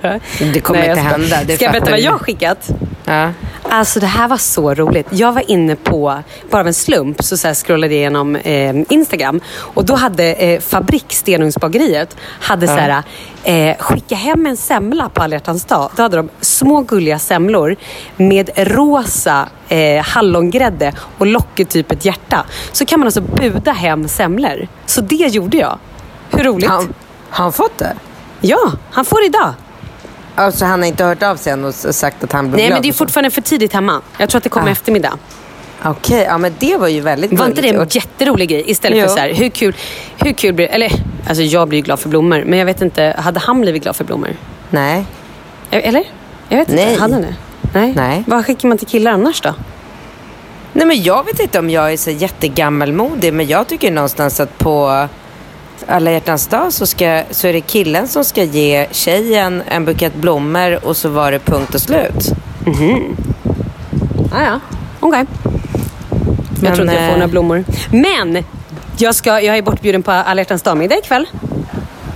[0.53, 2.71] Det kommer Nej, inte hända, det Ska jag berätta vad jag har skickat?
[3.11, 3.33] Ja.
[3.69, 5.07] Alltså det här var så roligt.
[5.11, 8.77] Jag var inne på, bara av en slump, så, så här scrollade jag igenom eh,
[8.89, 9.41] Instagram.
[9.59, 13.03] Och då hade eh, Fabrik, Stenugnsbageriet, hade så här,
[13.45, 15.91] eh, skicka hem en semla på alla dag.
[15.97, 17.77] Då hade de små gulliga semlor
[18.17, 22.45] med rosa eh, hallongrädde och locket typ ett hjärta.
[22.73, 24.69] Så kan man alltså buda hem semlor.
[24.87, 25.79] Så det gjorde jag.
[26.31, 26.69] Hur roligt?
[26.69, 26.95] Han,
[27.31, 27.95] har han fått det?
[28.41, 29.55] Ja, han får idag.
[30.35, 32.83] Alltså han har inte hört av sig än och sagt att han blev Nej, men
[32.83, 32.97] det är så.
[32.99, 34.01] fortfarande för tidigt hemma.
[34.19, 34.73] Jag tror att det kommer Ah.
[34.73, 35.19] eftermiddag.
[35.85, 38.65] Okej, ja men det var ju väldigt Var inte det en jätterolig grej?
[38.71, 39.05] Istället Jo.
[39.07, 39.77] för så här, hur kul,
[40.19, 40.93] hur kul blir Eller,
[41.29, 42.45] alltså jag blir ju glad för blommor.
[42.47, 44.37] Men jag vet inte, hade han blivit glad för blommor?
[44.71, 45.05] Nej.
[45.71, 46.05] Eller?
[46.49, 46.89] Jag vet Nej.
[46.91, 47.35] inte, hade han det?
[47.75, 47.93] Nej.
[47.97, 48.25] Nej.
[48.27, 49.55] Vad skickar man till killar annars då?
[50.73, 54.59] Nej men jag vet inte om jag är så jättegammalmodig men jag tycker någonstans att
[54.59, 55.09] på
[55.89, 60.15] alla hjärtans dag så, ska, så är det killen som ska ge tjejen en bukett
[60.15, 62.33] blommor och så var det punkt och slut.
[64.33, 64.61] Ah, ja,
[65.01, 65.25] okej.
[66.63, 67.65] Jag Men, tror inte jag får eh, några blommor.
[67.93, 68.45] Men!
[68.97, 71.27] Jag, ska, jag är bortbjuden på alla hjärtans dag-middag ikväll.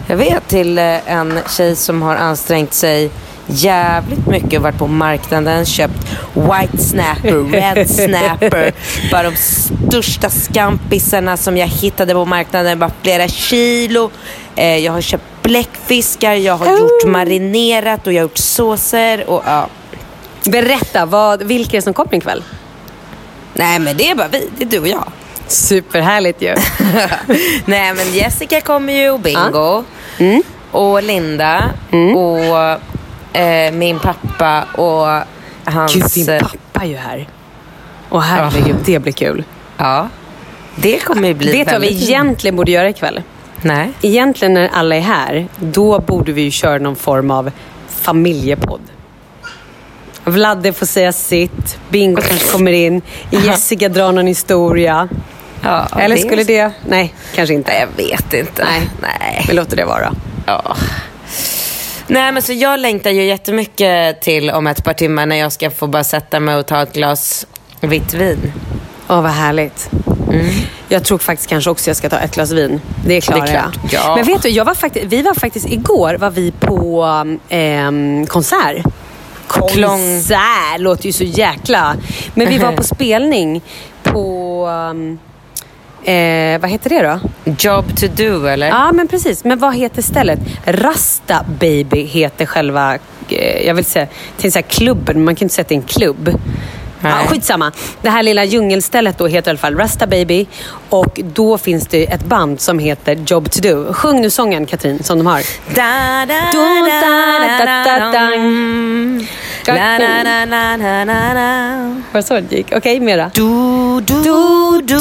[0.07, 3.11] Jag vet till eh, en tjej som har ansträngt sig
[3.47, 8.73] jävligt mycket och varit på marknaden, köpt white snapper, red snapper,
[9.11, 14.11] bara de största skampisarna som jag hittade på marknaden, bara flera kilo.
[14.57, 19.43] Eh, jag har köpt bläckfiskar, jag har gjort marinerat och jag har gjort såser och
[19.47, 19.69] ja.
[20.45, 22.43] Berätta, vad, vilka är det som kommer ikväll?
[23.55, 25.05] Nej men det är bara vi, det är du och jag.
[25.47, 26.55] Superhärligt ju.
[27.65, 29.85] Nej men Jessica kommer ju och Bingo.
[30.71, 31.71] Och Linda.
[32.15, 32.81] Och
[33.35, 35.07] eh, min pappa och
[35.73, 35.95] hans...
[35.95, 37.29] Gud, din pappa är ju här.
[38.11, 39.45] Åh herregud, det blir kul.
[39.77, 40.09] Ja.
[40.77, 43.23] Det kommer ju bli Vet du vad vi egentligen borde göra ikväll?
[43.63, 43.91] Nej.
[44.03, 47.51] Egentligen när alla är här, då borde vi ju köra någon form av
[47.89, 48.81] familjepodd.
[50.25, 55.09] Vladde får säga sitt, Bingo kanske kommer in, Jessica drar någon historia.
[55.61, 56.71] Ja, Eller skulle det...
[56.89, 57.73] Nej, kanske inte.
[57.73, 58.65] Jag vet inte.
[58.65, 58.89] Nej.
[59.01, 59.45] Nej.
[59.49, 60.13] Vi låter det vara.
[60.47, 60.77] Ja.
[62.07, 65.71] Nej men så jag längtar ju jättemycket till om ett par timmar när jag ska
[65.71, 67.47] få bara sätta mig och ta ett glas
[67.81, 68.53] vitt vin.
[69.09, 69.91] Åh, vad härligt.
[70.89, 72.81] Jag tror faktiskt kanske också jag ska ta ett glas vin.
[73.07, 73.91] Det klarar jag.
[73.93, 74.17] ja.
[74.17, 77.05] Men vet du, jag var faktiskt, vi var faktiskt igår var vi på
[77.49, 78.85] ehm, konsert.
[79.47, 81.97] Konsert låter ju så jäkla...
[82.35, 83.63] Men vi var på spelning
[84.03, 84.67] på...
[84.91, 85.19] ehm,
[86.05, 87.21] Eh, vad heter det då?
[87.59, 88.67] Job to do eller?
[88.67, 89.45] Ja, men precis.
[89.45, 90.39] Men vad heter stället?
[90.65, 95.55] Rasta Baby heter själva, eh, jag vill säga, till så här klubben, man kan inte
[95.55, 96.39] säga att det är en klubb.
[97.01, 97.27] Nej.
[97.29, 97.73] skitsamma.
[98.03, 100.47] Det här lilla djungelstället då heter i alla fall Rasta Baby.
[100.89, 103.93] Och då finns det ett band som heter Job to do.
[103.93, 105.43] Sjung nu sången Katrin, som de har.
[105.75, 106.59] Da, da, da.
[112.13, 112.73] Var det så det gick?
[112.77, 113.31] Okej, mera.
[113.35, 113.43] Du,
[114.01, 114.99] du, du,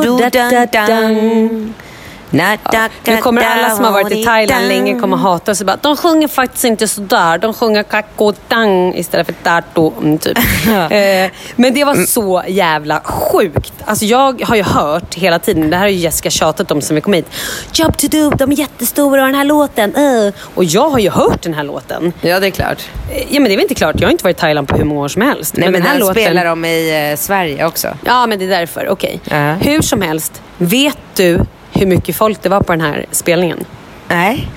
[0.00, 1.72] du, da, da, dun,
[2.72, 5.78] da, Nu kommer alla som har varit i Thailand länge kommer hata oss och bara,
[5.82, 7.38] de sjunger faktiskt inte sådär.
[7.38, 9.92] De sjunger kakotang istället för tato.
[10.02, 10.38] Mm, typ.
[10.68, 13.72] eh, men det var så jävla sjukt.
[13.84, 16.94] Alltså jag har ju hört hela tiden, det här har ju Jessica tjatat om sen
[16.94, 17.26] vi kom hit.
[17.72, 19.94] Job to do, de är jättestora och den här låten.
[19.94, 22.12] eh." Och jag har ju hört den här låten.
[22.20, 22.78] Ja, det är klart.
[23.12, 24.76] Eh, Ja men det är väl inte klart, jag har inte varit i Thailand på
[24.76, 25.56] hur många år som helst.
[25.56, 26.22] Nej, men, den här den låten...
[26.22, 27.88] spelar de i eh, Sverige också.
[28.04, 28.88] Ja, men det är därför.
[28.88, 29.20] Okej.
[29.24, 29.52] Ja.
[29.52, 31.40] Hur som helst, vet du
[31.76, 33.64] hur mycket folk det var på den här spelningen?
[34.08, 34.48] Nej.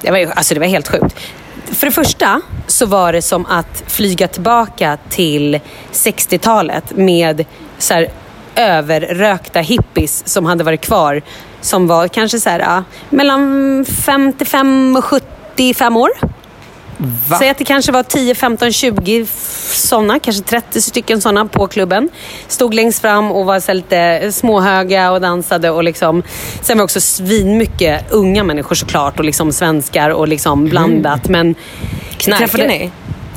[0.00, 1.16] Det var, ju, alltså det var helt sjukt.
[1.64, 5.60] För det första så var det som att flyga tillbaka till
[5.92, 7.44] 60-talet med
[7.78, 8.08] så här,
[8.54, 11.22] överrökta hippies som hade varit kvar.
[11.60, 16.10] Som var kanske så här, mellan 55 och 75 år.
[17.38, 19.26] Säg att det kanske var 10, 15, 20
[19.72, 22.08] sådana, kanske 30 stycken sådana på klubben.
[22.48, 25.70] Stod längst fram och var så lite småhöga och dansade.
[25.70, 26.22] Och liksom.
[26.62, 31.28] Sen var det också svinmycket unga människor såklart och liksom svenskar och liksom blandat.
[31.28, 31.54] Men
[32.16, 32.90] Knarkar träffade- ni?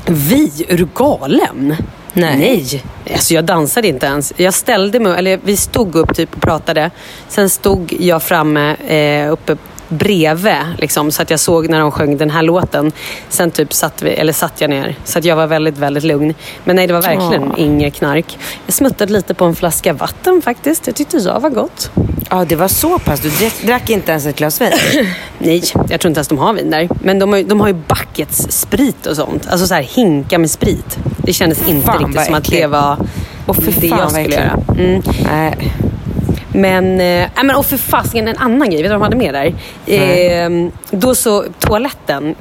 [0.08, 0.66] Vi?
[0.70, 1.76] Är du galen?
[2.14, 2.38] Nej.
[2.38, 2.84] Nej.
[3.14, 4.34] Alltså jag dansade inte ens.
[4.38, 6.92] Jag ställde mig, eller vi stod upp typ och pratade.
[7.28, 9.58] Sen stod jag framme eh, uppe
[9.92, 12.92] bredvid liksom, så att jag såg när de sjöng den här låten.
[13.30, 14.96] Sen typ satt, vi, eller satt jag ner.
[15.04, 16.34] Så att jag var väldigt, väldigt lugn.
[16.64, 18.38] Men nej, det var verkligen inget knark.
[18.66, 20.84] Jag smuttade lite på en flaska vatten faktiskt.
[20.84, 21.92] Det tyckte jag var gott.
[22.30, 23.20] Ja, det var så pass.
[23.20, 24.72] Du drack, drack inte ens ett glas vin?
[25.38, 26.90] Nej, jag tror inte ens de har vin där.
[27.04, 29.48] Men de har, de har ju buckets sprit och sånt.
[29.48, 30.98] Alltså så här hinka med sprit.
[31.18, 32.98] Det kändes inte Fan, riktigt som att det var
[33.48, 34.60] Åh, fy det fan, jag skulle göra.
[34.78, 35.02] Mm.
[35.32, 35.74] Nej.
[36.54, 36.98] Men, eh,
[37.36, 39.54] nej, men och för fasiken en annan grej, vet du vad de hade med där?
[39.96, 42.36] Eh, då så, toaletten.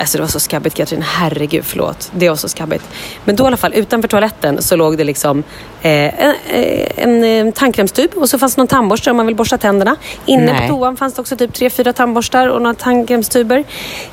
[0.00, 2.10] Alltså det var så skabbigt Katrin, herregud förlåt.
[2.14, 2.84] Det var så skabbigt.
[3.24, 5.42] Men då i alla fall, utanför toaletten så låg det liksom
[5.82, 9.36] eh, en, eh, en eh, tandkrämstub och så fanns det någon tandborste om man vill
[9.36, 9.96] borsta tänderna.
[10.26, 10.68] Inne Nej.
[10.68, 13.64] på toan fanns det också typ tre, fyra tandborstar och några tandkrämstuber.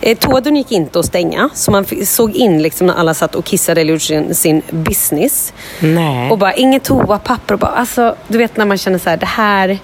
[0.01, 3.45] Eh, Toadörren gick inte att stänga så man såg in liksom när alla satt och
[3.45, 5.53] kissade eller gjorde sin, sin business.
[5.79, 6.31] Nej.
[6.31, 7.53] Och bara inget toapapper.
[7.53, 9.79] Och bara, alltså, du vet när man känner så här, det här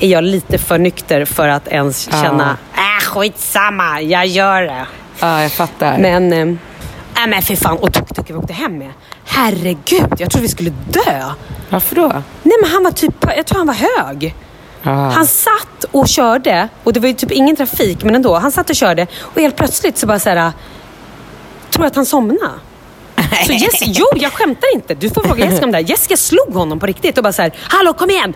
[0.00, 2.22] är jag lite för nykter för att ens Ja.
[2.22, 4.86] känna, äh skitsamma, jag gör det.
[5.20, 5.98] Ja, jag fattar.
[5.98, 6.40] Men, eh,
[7.22, 8.90] äh, men för fan, och tuk-tuk vi åkte hem med.
[9.24, 11.22] Herregud, jag trodde vi skulle dö.
[11.70, 12.08] Varför då?
[12.42, 14.34] Nej men han var typ, jag tror han var hög.
[14.82, 14.90] Ja.
[14.90, 18.34] Han satt och körde och det var ju typ ingen trafik men ändå.
[18.34, 20.52] Han satt och körde och helt plötsligt så bara så här.
[21.70, 22.50] Tror jag att han somnade.
[23.46, 24.94] Så Jess, jo, jag skämtar inte.
[24.94, 25.84] Du får fråga Jessica om det här.
[25.84, 28.34] Jessica slog honom på riktigt och bara så här, Hallå kom igen!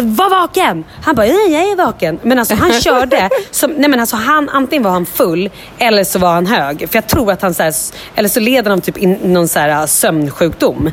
[0.00, 0.84] Var vaken!
[1.02, 2.18] Han bara, nej jag är vaken.
[2.22, 6.18] Men alltså han körde, som, nej men alltså han, antingen var han full eller så
[6.18, 6.78] var han hög.
[6.78, 7.74] För jag tror att han så här,
[8.14, 10.90] eller så leder han typ in någon så här äh, sömnsjukdom.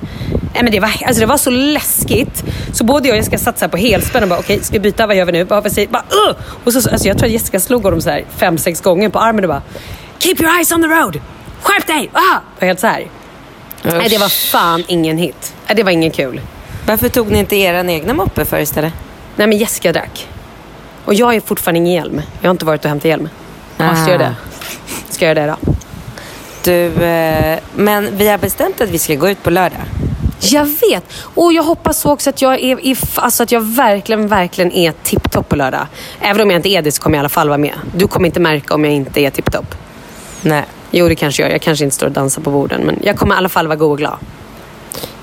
[0.54, 2.44] Nej, men det, var, alltså det var så läskigt.
[2.74, 4.80] Så både jag och Jessica satt så här på helspänn och bara, okej ska vi
[4.80, 5.08] byta?
[5.08, 5.44] Vad gör vi nu?
[5.44, 5.88] Vad säger?
[5.88, 6.36] Bara, uh!
[6.64, 9.20] Och så, alltså jag tror att Jessica slog honom så här fem, sex gånger på
[9.20, 9.62] armen och bara,
[10.20, 11.20] Keep your eyes on the road!
[11.62, 12.10] Skärp dig!
[12.14, 12.38] Ah!
[12.58, 13.08] Och helt så här.
[13.94, 15.54] Nej, det var fan ingen hit.
[15.68, 16.42] Nej, det var ingen kul.
[16.86, 18.94] Varför tog ni inte er egna moppe för istället?
[19.36, 20.28] Nej, men Jessica drack.
[21.06, 22.22] Och jag är fortfarande ingen hjälm.
[22.42, 23.30] Jag har inte varit och hämtat hjälm.
[23.78, 24.10] Jag måste Ah.
[24.10, 24.36] göra det.
[25.10, 25.74] Ska jag göra det då?
[26.64, 29.80] Du, eh, men vi har bestämt att vi ska gå ut på lördag.
[30.40, 31.04] Jag vet.
[31.20, 34.94] Och jag hoppas så också att jag, är, är, alltså att jag verkligen, verkligen är
[35.04, 35.88] tipptopp på lördag.
[36.20, 37.74] Även om jag inte är det så kommer jag i alla fall vara med.
[37.96, 39.76] Du kommer inte märka om jag inte är tipptopp.
[40.42, 40.64] Nej.
[40.98, 41.52] Jo, det kanske jag.
[41.52, 42.82] Jag kanske inte står och dansar på borden.
[42.82, 44.18] Men jag kommer i alla fall vara god och glad.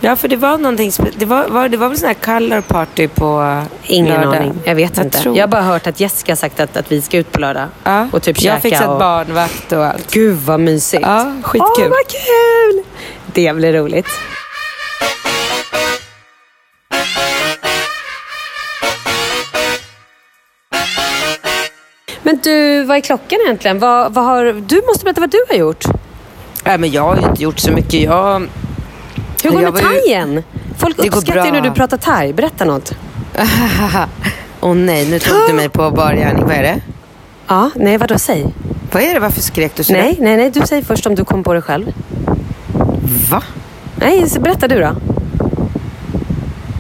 [0.01, 3.09] Ja, för det var någonting, det var, var, det var väl sån här color party
[3.09, 4.37] på Ingen lördag?
[4.37, 4.53] aning.
[4.65, 5.19] Jag vet inte.
[5.19, 7.41] tror- Jag har bara hört att Jessica har sagt att, att vi ska ut på
[7.41, 7.69] lördag.
[7.85, 8.09] ja.
[8.13, 8.99] Och typ Jag har käka fixat och...
[8.99, 10.13] barnvakt och allt.
[10.15, 11.03] Gud vad mysigt.
[11.07, 11.63] Ja, skitkul.
[11.79, 12.83] Åh, vad kul!
[13.27, 14.07] Det blir roligt.
[22.33, 23.79] Men du, vad är klockan egentligen?
[23.79, 25.85] Vad, vad har, du måste berätta vad du har gjort.
[26.65, 27.95] Nej, men jag har ju inte gjort så mycket.
[27.95, 28.49] Jag...
[29.43, 30.43] Hur går det Jag med var ju- thaien?
[30.79, 32.33] Folk Det uppskattar ju när du pratar thai.
[32.33, 32.93] Berätta något.
[34.61, 36.45] Åh nej, nu tog du mig på bar gärning.
[36.45, 36.81] Vad är det?
[37.49, 38.47] Ja, nej vadå, säg.
[38.93, 39.21] Vad är det?
[39.21, 41.63] Varför skrek du så Nej, nej, nej, du säger först om du kom på det
[41.63, 41.93] själv.
[43.31, 43.43] Va?
[43.97, 44.95] Nej, så berätta du då.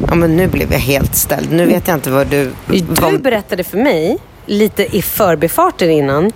[0.09, 1.53] Ja, men nu blev jag helt ställd.
[1.53, 2.50] Nu vet jag inte vad du...
[2.66, 3.22] Du vad...
[3.22, 6.32] berättade för mig, lite i förbifarten innan,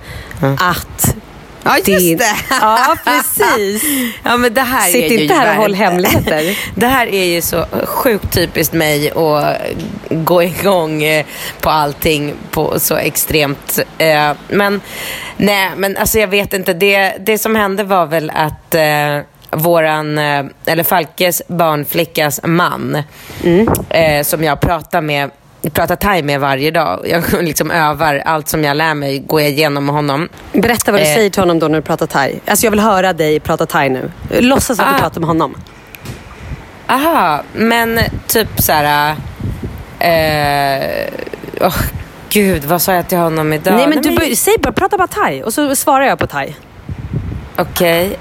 [0.58, 1.14] att
[1.64, 2.18] Ja, just din...
[2.18, 2.36] det!
[2.60, 3.84] Ja, precis.
[4.22, 6.58] Ja, men det här Sitt är ju inte här och håll hemligheter.
[6.74, 9.56] Det här är ju så sjukt typiskt mig att
[10.10, 11.24] gå igång eh,
[11.60, 13.78] på allting på så extremt.
[13.98, 14.80] eh, Men
[15.36, 16.72] nej, men alltså jag vet inte.
[16.72, 19.18] Det, det som hände var väl att eh,
[19.50, 23.02] våran, eller Falkes barnflickas man.
[23.88, 25.30] Eh, som jag pratar med
[25.70, 27.00] pratar thai med varje dag.
[27.08, 30.28] Jag liksom övar allt som jag lär mig, går jag igenom med honom.
[30.52, 31.14] Berätta vad du Eh.
[31.14, 32.40] säger till honom då när du pratar thai.
[32.46, 34.10] Alltså jag vill höra dig prata thai nu.
[34.30, 34.98] Låtsas att du Ah.
[34.98, 35.54] pratar med honom.
[36.88, 39.16] Aha, men typ så här.
[39.98, 41.08] Eh,
[41.60, 41.76] åh,
[42.30, 43.74] gud, vad sa jag till honom idag?
[43.74, 46.54] Nej men du bör, säg bara, prata bara thai och så svarar jag på thai.
[47.58, 48.18] Okej.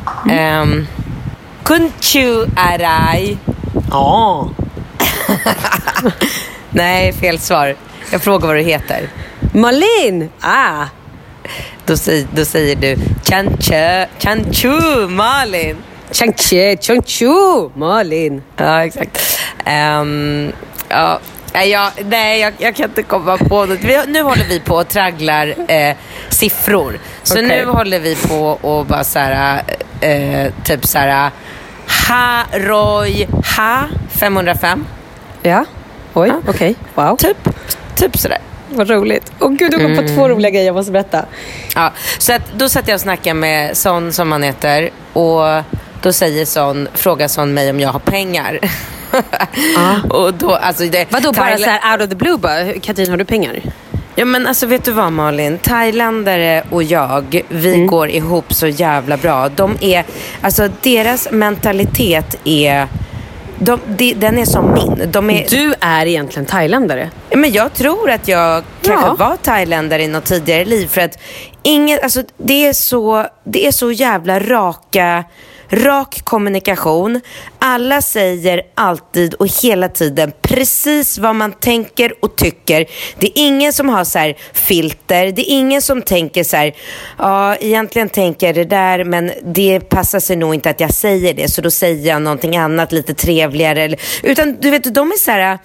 [0.62, 0.88] Um,
[1.64, 3.38] Kunchu arai.
[3.92, 4.50] Ja.
[6.76, 7.76] Nej, fel svar.
[8.12, 9.10] Jag frågar vad du heter.
[9.54, 10.30] Malin!
[10.42, 10.86] Ah.
[11.86, 12.96] Då, säger- då säger du
[13.30, 15.78] Chanchu, Chanchu Malin.
[16.12, 18.44] Changche, changchu, Malin.
[18.58, 19.40] Ja, exakt.
[19.66, 20.52] Ehm,
[20.90, 21.20] ja.
[21.54, 23.80] Jag, nej jag, jag kan inte komma på något.
[23.84, 25.96] Vi, nu håller vi på och tragglar eh,
[26.30, 27.00] siffror.
[27.24, 27.48] Så Okej.
[27.48, 29.62] nu håller vi på och bara så här,
[30.02, 31.32] eh, typ så här,
[32.10, 33.84] ha, roj, ha,
[34.20, 34.86] 505.
[35.42, 35.66] Ja.
[36.16, 36.42] Oj, Ja.
[36.48, 36.76] okej.
[36.96, 37.16] Wow.
[37.18, 37.38] Typ,
[37.96, 38.38] typ sådär.
[38.70, 39.32] Vad roligt.
[39.40, 41.26] Åh gud, du kom på två roliga grejer jag måste berätta.
[41.76, 45.44] Ja, så att då satt jag och snackade med Son som han heter och
[46.02, 48.60] då säger Son, frågar Son mig om jag har pengar.
[50.10, 52.74] och då, alltså det, Vadå, bara Thailand- så här out of the blue bara?
[52.82, 53.62] Katrin, har du pengar?
[54.16, 55.58] Ja men alltså vet du vad Malin?
[55.58, 57.88] Thailändare och jag, vi Mm.
[57.88, 59.50] går ihop så jävla bra.
[59.50, 60.04] De är,
[60.42, 62.88] alltså deras mentalitet är,
[63.60, 65.12] de, de, den är som min.
[65.12, 67.10] De är, Du är egentligen thailändare.
[67.36, 69.16] men jag tror att jag kanske Ja.
[69.30, 70.88] var thailändare i något tidigare liv.
[70.88, 71.20] För att
[71.64, 75.24] ingen, alltså, det, är så, det är så jävla raka,
[75.70, 77.22] rak kommunikation.
[77.60, 82.86] Alla säger alltid och hela tiden precis vad man tänker och tycker.
[83.20, 85.32] Det är ingen som har så här filter.
[85.32, 86.76] Det är ingen som tänker så här,
[87.18, 91.34] ja egentligen tänker jag det där men det passar sig nog inte att jag säger
[91.34, 93.96] det så då säger jag någonting annat lite trevligare.
[94.24, 95.60] Utan du vet, de är så här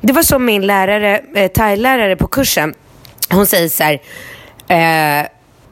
[0.00, 2.74] det var som min lärare, eh, thailärare på kursen.
[3.30, 4.00] Hon säger så här.
[5.20, 5.26] Eh,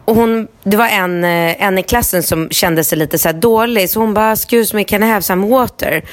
[0.09, 3.33] och hon, det var en, eh, en i klassen som kände sig lite så här
[3.33, 3.91] dålig.
[3.91, 6.05] Så hon bara, excuse me, can I have some water?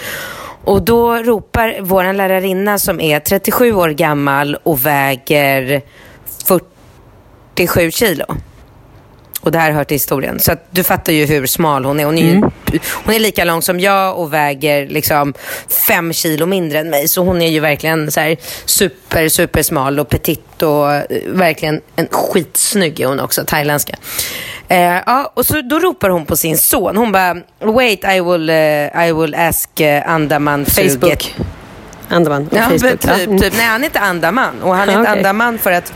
[0.64, 5.82] Och då ropar vår lärarinna som är 37 år gammal och väger
[6.46, 8.26] 47 kilo.
[9.46, 10.40] Och det här hör till historien.
[10.40, 12.06] Så att du fattar ju hur smal hon är.
[12.06, 12.42] Hon är, ju,
[13.06, 15.34] hon är lika lång som jag och väger liksom
[15.88, 17.08] fem kilo mindre än mig.
[17.08, 21.82] Så hon är ju verkligen så här super, super smal och petit och eh, verkligen
[21.96, 23.96] en skitsnygg är hon också, thailändska.
[24.68, 26.98] Eh, ja, och så då ropar hon på sin son.
[26.98, 31.36] Hon bara, wait I will, eh, I will ask uh, Andaman Facebook.
[32.10, 32.50] Andaman.
[32.52, 33.00] Ja, Facebook.
[33.00, 33.40] typ, Mm.
[33.42, 33.54] typ.
[33.58, 34.62] Nej, han är inte Andaman.
[34.62, 35.20] Och han är Ja, inte okej.
[35.20, 35.94] Andaman för att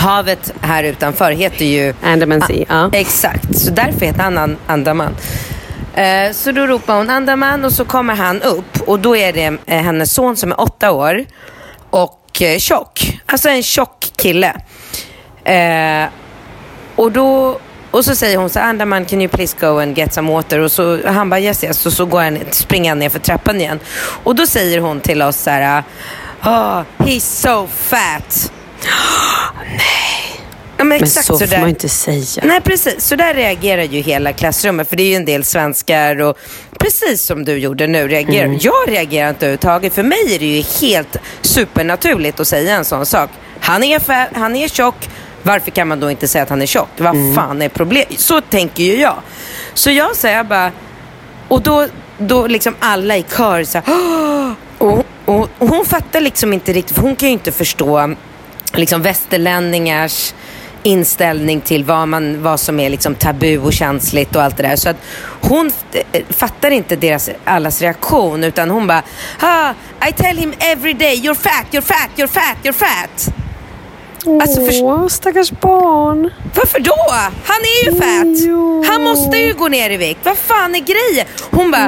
[0.00, 1.94] havet här utanför heter ju...
[2.02, 2.90] Andaman Sea, ja.
[2.92, 5.16] Exakt, så därför heter han An- Andaman.
[5.94, 9.56] Eh, så då ropar hon Andaman och så kommer han upp och då är det
[9.66, 11.24] eh, hennes son som är åtta år
[11.90, 13.20] och eh, tjock.
[13.26, 14.56] Alltså en tjock kille.
[16.96, 17.58] Och då
[17.90, 20.58] och så säger hon så Andaman can you please go and get some water?
[20.58, 21.86] Och så, han bara yes yes.
[21.86, 23.80] Och så går han, springer han ner för trappan igen.
[24.24, 25.82] Och då säger hon till oss så här,
[26.44, 28.52] oh, he's so fat.
[28.82, 30.40] Nej.
[30.76, 31.60] Ja, men Men exakt så får där.
[31.60, 32.42] man inte säga.
[32.44, 36.20] Nej precis, så där reagerar ju hela klassrummet för det är ju en del svenskar
[36.20, 36.38] och
[36.78, 38.44] precis som du gjorde nu reagerar.
[38.44, 38.58] Mm.
[38.60, 39.94] Jag reagerar inte överhuvudtaget.
[39.94, 43.30] För mig är det ju helt supernaturligt att säga en sån sak.
[43.60, 45.08] Han är, fä- han är tjock,
[45.42, 46.88] varför kan man då inte säga att han är tjock?
[46.96, 47.34] Vad Mm.
[47.34, 48.20] fan är problemet?
[48.20, 49.16] Så tänker ju jag.
[49.74, 50.72] Så jag säger bara,
[51.48, 51.86] och då,
[52.18, 53.94] då liksom alla i kör så här,
[54.78, 58.14] och, och, och hon fattar liksom inte riktigt, för hon kan ju inte förstå
[58.72, 60.34] liksom västerlänningars
[60.82, 64.76] inställning till vad, man, vad som är liksom tabu och känsligt och allt det där.
[64.76, 64.96] Så att
[65.40, 69.02] hon eh, fattar inte deras allas reaktion utan hon bara
[69.40, 69.74] ah,
[70.08, 73.39] I tell him every day you're fat, you're fat, you're fat, you're fat.
[74.42, 76.30] Alltså, Åh, stackars barn.
[76.54, 76.94] varför då?
[77.44, 78.86] Han är ju fat.
[78.92, 80.20] Han måste ju gå ner i vikt.
[80.24, 81.26] Vad fan är grejen?
[81.50, 81.86] Hon bara,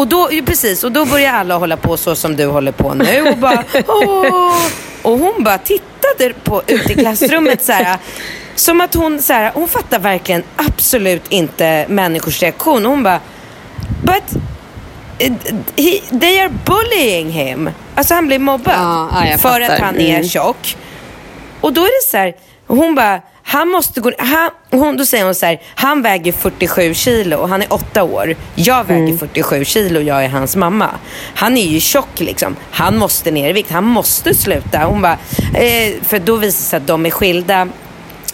[0.00, 2.94] och då, ju precis, och då börjar alla hålla på så som du håller på
[2.94, 3.28] nu.
[3.30, 4.56] Och, bara, Åh.
[5.02, 7.96] och hon bara tittade på, ut i klassrummet så här.
[8.54, 12.84] Som att hon, så här, hon fattar verkligen absolut inte människors reaktion.
[12.86, 13.20] Hon bara,
[14.02, 14.42] but
[15.18, 15.32] eh,
[15.76, 17.70] he, they are bullying him.
[17.94, 20.28] Alltså han blir mobbad Ja, ja, för att han är Mm.
[20.28, 20.76] tjock.
[21.60, 22.34] Och då är det så här,
[22.66, 26.94] hon bara, han måste gå, han, hon, då säger hon så här, han väger 47
[26.94, 28.36] kilo och han är åtta år.
[28.54, 29.18] Jag väger Mm.
[29.18, 30.88] 47 kilo och jag är hans mamma.
[31.34, 32.56] Han är ju tjock liksom.
[32.70, 34.78] Han måste ner i vikt, han måste sluta.
[34.84, 35.18] Hon bara,
[35.54, 37.68] eh, för då visar det sig att de är skilda.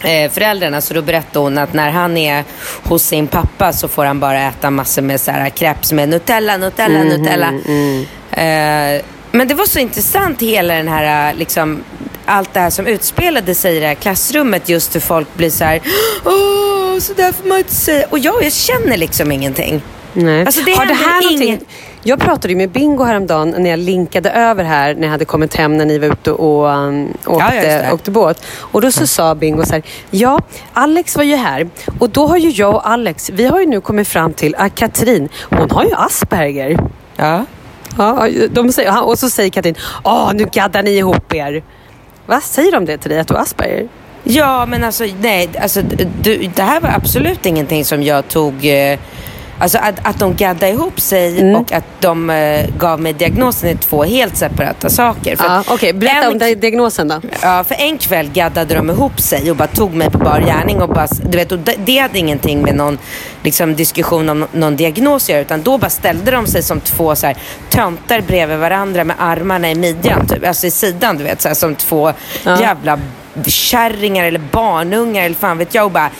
[0.03, 0.81] eh, föräldrarna.
[0.81, 2.43] Så då berättade hon att när han är
[2.83, 6.57] hos sin pappa så får han bara äta massor med så här crepes med Nutella,
[6.57, 7.47] Nutella, Mhm, Nutella.
[7.47, 8.05] mm.
[8.31, 9.01] Eh,
[9.31, 11.83] men det var så intressant hela den här, liksom,
[12.25, 14.69] allt det här som utspelade sig i det här klassrummet.
[14.69, 15.81] Just hur folk blir så här,
[16.25, 18.07] åh, så där får man inte säga.
[18.09, 19.81] Och jag, jag känner liksom ingenting.
[20.13, 20.45] Nej.
[20.45, 21.47] Alltså, det Har det här någonting...
[21.47, 21.63] inget-
[22.03, 25.55] Jag pratade ju med Bingo häromdagen när jag linkade över här när jag hade kommit
[25.55, 28.45] hem när ni var ute och um, åkte, Ja, åkte båt.
[28.59, 30.39] Och då så sa Bingo så här, ja,
[30.73, 31.69] Alex var ju här
[31.99, 34.75] och då har ju jag och Alex, vi har ju nu kommit fram till att
[34.75, 36.77] Katrin, hon har ju Asperger.
[37.15, 37.45] Ja.
[37.97, 41.63] Ja, de säger, och så säger Katrin, åh nu gaddar ni ihop er.
[42.25, 43.87] Vad säger de det till dig, att du har Asperger?
[44.23, 45.81] Ja, men alltså nej, alltså,
[46.21, 48.65] du, det här var absolut ingenting som jag tog...
[48.65, 48.99] Eh,
[49.59, 51.55] alltså att, att de gaddade ihop sig Mm.
[51.55, 55.35] och att de eh, gav mig diagnosen är två helt separata saker.
[55.39, 57.21] Ja, Okej, berätta en- om di- diagnosen då.
[57.41, 60.81] Ja, för en kväll gaddade de ihop sig och bara tog mig på bar gärning
[60.81, 62.97] och bara, du vet, och det, det hade ingenting med någon
[63.43, 67.15] liksom, diskussion om någon diagnos att göra utan då bara ställde de sig som två
[67.15, 67.37] så här,
[67.69, 71.55] töntar bredvid varandra med armarna i midjan, typ, alltså i sidan, du vet, så här,
[71.55, 72.11] som två
[72.43, 72.61] Ja.
[72.61, 72.99] jävla
[73.47, 76.11] kärringar eller barnungar eller fan vet jag och bara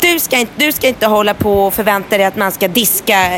[0.00, 3.30] du ska, inte, du ska inte hålla på och förvänta dig att man ska diska,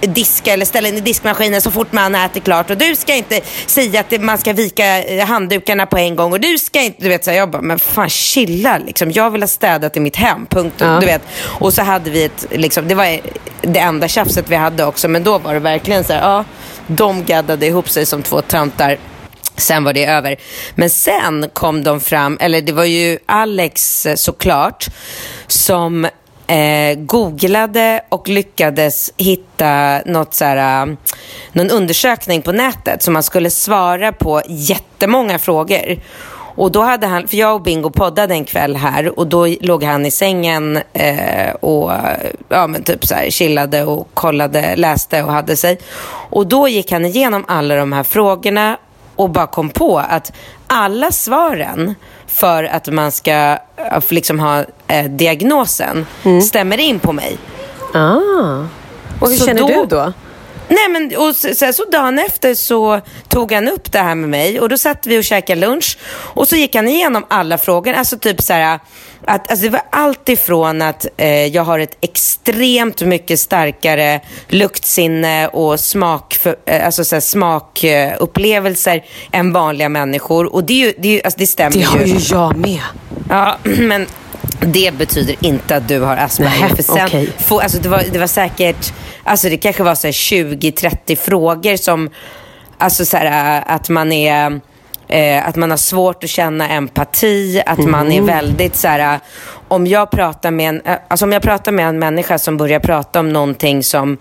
[0.00, 3.40] diska eller ställa in i diskmaskinen så fort man äter klart och du ska inte
[3.66, 7.08] säga att man ska vika eh, handdukarna på en gång och du ska inte, du
[7.08, 9.10] vet så här, jag bara men fan chilla liksom.
[9.10, 10.74] Jag vill ha städat i mitt hem, punkt.
[10.78, 11.00] Ja.
[11.00, 11.22] Du vet.
[11.42, 13.20] Och så hade vi ett, liksom, det var
[13.62, 16.44] det enda tjafset vi hade också men då var det verkligen så här, ja,
[16.86, 18.96] de gaddade ihop sig som två töntar.
[19.60, 20.36] Sen var det över.
[20.74, 24.86] Men sen kom de fram, eller det var ju Alex eh, såklart,
[25.46, 26.04] som
[26.46, 30.94] eh, googlade och lyckades hitta något så här, eh,
[31.52, 35.98] någon undersökning på nätet som man skulle svara på jättemånga frågor.
[36.54, 39.84] Och då hade han, för jag och Bingo poddade en kväll här och då låg
[39.84, 45.22] han i sängen eh, och eh, ja, men typ så här, chillade och kollade, läste
[45.22, 45.78] och hade sig.
[46.30, 48.76] Och då gick han igenom alla de här frågorna
[49.22, 50.32] och bara kom på att
[50.66, 51.94] alla svaren
[52.26, 53.32] för att man ska
[53.76, 56.06] eh, liksom ha eh, diagnosen
[56.48, 57.38] stämmer in på mig.
[57.94, 58.16] Ah.
[59.20, 60.12] Och hur Så känner då- du då?
[60.68, 64.28] Nej men och så, sen så dagen efter så tog han upp det här med
[64.28, 67.92] mig och då satt vi och käkade lunch och så gick han igenom alla frågor.
[67.92, 68.80] Alltså typ så här
[69.30, 75.48] att alltså det var allt ifrån att eh, jag har ett extremt mycket starkare luktsinne
[75.48, 81.08] och smak för, eh, alltså så smakupplevelser än vanliga människor och det, är ju, det,
[81.08, 82.80] är ju, alltså det stämmer Det har ju jag med.
[83.28, 84.06] Ja, men
[84.60, 86.60] det betyder inte att du har Asperger.
[86.60, 87.32] Nej, för sen, okej.
[87.38, 88.92] få, alltså det, var, det var säkert,
[89.24, 92.10] alltså det kanske var så här 20-30 frågor som,
[92.78, 94.60] alltså så här, att man är,
[95.10, 98.28] eh, att man har svårt att känna empati, att man Mm.
[98.28, 99.20] är väldigt så här,
[99.68, 102.80] om jag pratar med en, eh, alltså om jag pratar med en människa som börjar
[102.80, 104.18] prata om någonting som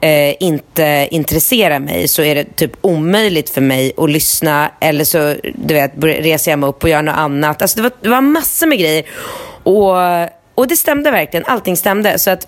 [0.00, 5.34] eh, inte intresserar mig så är det typ omöjligt för mig att lyssna eller så
[5.54, 7.62] du vet, reser jag mig upp och gör något annat.
[7.62, 9.04] Alltså det, var, det var massor med grejer.
[9.62, 9.96] Och,
[10.54, 12.18] och det stämde verkligen, allting stämde.
[12.18, 12.46] Så att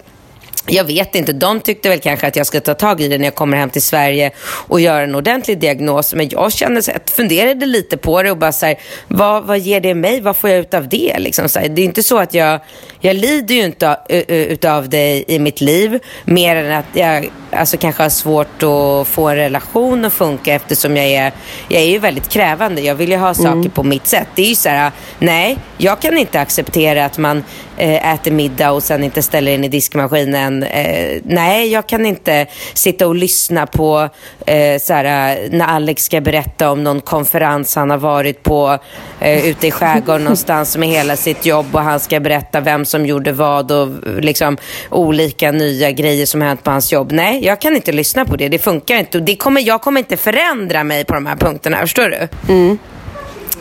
[0.66, 3.24] jag vet inte, de tyckte väl kanske att jag ska ta tag i det när
[3.24, 6.14] jag kommer hem till Sverige och göra en ordentlig diagnos.
[6.14, 8.76] Men jag kände så här, funderade lite på det och bara så här,
[9.08, 10.20] vad, vad ger det mig?
[10.20, 11.18] Vad får jag ut av det?
[11.18, 12.60] Liksom så här, det är inte så att jag,
[13.00, 13.96] jag lider ju inte av-
[14.28, 15.98] utav det i mitt liv.
[16.24, 20.96] Mer än att jag alltså, kanske har svårt att få en relation att funka eftersom
[20.96, 21.32] jag är,
[21.68, 22.80] jag är ju väldigt krävande.
[22.80, 24.28] Jag vill ju ha saker på mitt sätt.
[24.34, 27.44] Det är ju så här, nej, jag kan inte acceptera att man
[27.76, 30.62] eh, äter middag och sen inte ställer in i diskmaskinen.
[30.62, 34.08] Eh, nej, jag kan inte sitta och lyssna på
[34.46, 38.78] eh, så här, när Alex ska berätta om någon konferens han har varit på
[39.20, 43.06] eh, ute i skärgården någonstans med hela sitt jobb och han ska berätta vem som
[43.06, 44.56] gjorde vad och liksom
[44.90, 47.12] olika nya grejer som hänt på hans jobb.
[47.12, 48.48] Nej, jag kan inte lyssna på det.
[48.48, 49.20] Det funkar inte.
[49.20, 51.76] Det kommer, jag kommer inte förändra mig på de här punkterna.
[51.80, 52.28] Förstår du?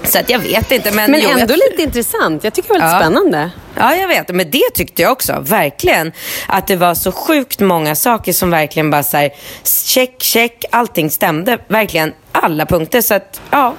[0.04, 0.92] Så att jag vet inte.
[0.92, 2.44] Men, Men jo, ändå jag, lite intressant.
[2.44, 3.00] Jag tycker det var lite Ja.
[3.02, 3.52] spännande.
[3.76, 4.30] Ja, jag vet.
[4.30, 5.36] Men det tyckte jag också.
[5.42, 6.12] Verkligen.
[6.48, 9.30] Att det var så sjukt många saker som verkligen bara så här,
[9.64, 10.66] check, check.
[10.72, 11.58] Allting stämde.
[11.68, 13.02] Verkligen alla punkter.
[13.02, 13.76] Så att, ja.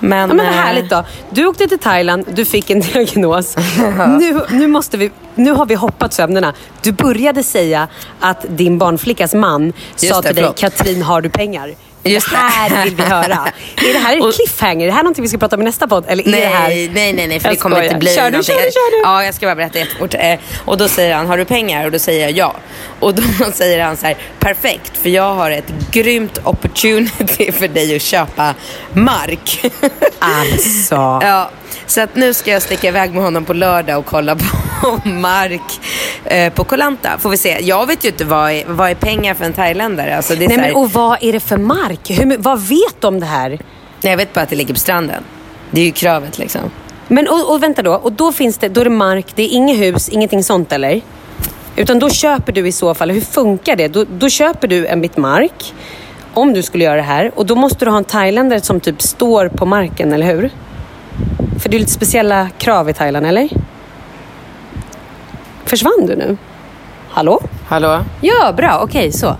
[0.00, 1.04] Men, Ja, men vad eh, härligt då.
[1.30, 3.56] Du åkte till Thailand, du fick en diagnos.
[4.20, 6.54] nu, nu, måste vi, nu har vi hoppat sömnerna.
[6.82, 7.88] Du började säga
[8.20, 10.58] att din barnflickas man sa det, till dig, förlåt.
[10.58, 11.74] Katrin har du pengar?
[12.04, 13.38] Just det här vill vi höra.
[13.88, 14.82] Är det här en cliffhanger?
[14.82, 16.04] Är det här någonting vi ska prata om i nästa podd?
[16.08, 16.68] Eller är nej, det här...
[16.68, 17.84] nej, nej, nej, för Jag det kommer skojar.
[17.90, 18.54] inte bli Kör du, någonting.
[18.54, 19.02] kör du, kör du.
[19.04, 20.14] Ja, jag ska bara berätta jättefort.
[20.14, 21.84] Eh, Och då säger han, har du pengar?
[21.84, 22.54] Och då säger jag ja.
[23.00, 23.22] Och då
[23.54, 28.54] säger han så här, perfekt, för jag har ett grymt opportunity för dig att köpa
[28.92, 29.60] mark.
[30.18, 30.94] Alltså.
[31.22, 31.50] Ja,
[31.86, 34.44] så att nu ska jag sticka iväg med honom på lördag och kolla på
[35.04, 35.80] mark
[36.24, 37.18] eh, på Kolanta.
[37.18, 37.58] Får vi se.
[37.62, 40.16] Jag vet ju inte vad är, vad är pengar för en thailändare.
[40.16, 42.10] Alltså det är Nej, här, men, och vad är det för mark?
[42.10, 43.48] Hur, vad vet om det här?
[43.48, 45.22] Nej, jag vet bara att det ligger på stranden.
[45.70, 46.60] Det är ju kravet liksom.
[47.08, 49.48] Men och, och vänta då, och då finns det, då är det mark, det är
[49.48, 51.00] inget hus, ingenting sånt eller?
[51.76, 53.88] Utan då köper du i så fall, hur funkar det?
[53.88, 55.74] Då, då köper du en bit mark,
[56.34, 59.02] om du skulle göra det här, och då måste du ha en thailändare som typ
[59.02, 60.50] står på marken, eller hur?
[61.58, 63.48] För det är lite speciella krav i Thailand, eller?
[65.68, 66.36] Försvann du nu?
[67.10, 67.40] Hallå?
[67.68, 68.00] Hallå?
[68.20, 69.36] Ja, bra, okej, så.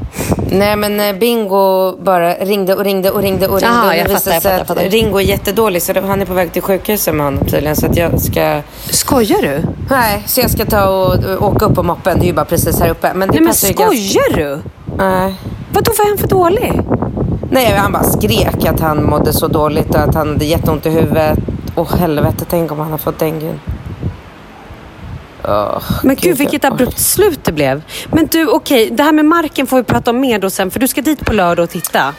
[0.51, 3.79] Nej men eh, Bingo bara ringde och ringde och ringde och ringde.
[3.87, 4.87] Och det jag fattar, jag fattar, jag fattar.
[4.87, 7.77] att Ringo är jättedålig så han är på väg till sjukhuset med honom tydligen.
[7.77, 8.61] Så att jag ska...
[8.91, 9.63] Skojar du?
[9.91, 12.19] Nej, så jag ska ta och, och åka upp på moppen.
[12.19, 13.15] Det är ju bara precis här uppe.
[13.15, 14.59] Men det Nej men ju ganska- skojar du?
[14.99, 15.35] Nej.
[15.73, 16.81] Vadå, var han för dålig?
[17.51, 20.91] Nej, han bara skrek att han mådde så dåligt och att han hade jätteont i
[20.91, 21.39] huvudet.
[21.77, 23.55] Åh helvete, tänk om han har fått dengue.
[25.49, 27.83] Åh, Men gud, vilket abrupt slut det blev.
[28.13, 30.81] Men du, okej, det här med marken får vi prata om mer då sen, för
[30.81, 32.15] du ska dit på lördag och titta.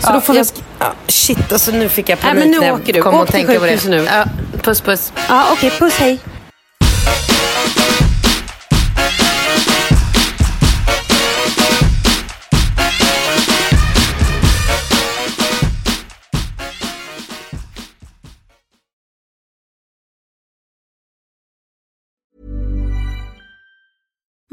[0.00, 0.38] Så då får vi...
[0.38, 3.02] jag sk- ja, shit, alltså nu fick jag panik men nu när jag åker du.
[3.02, 3.88] kom Åk att till tänka på det.
[3.88, 4.04] nu.
[4.12, 4.24] Ja,
[4.62, 5.12] puss, puss.
[5.28, 6.18] Ja, okej, puss, hej.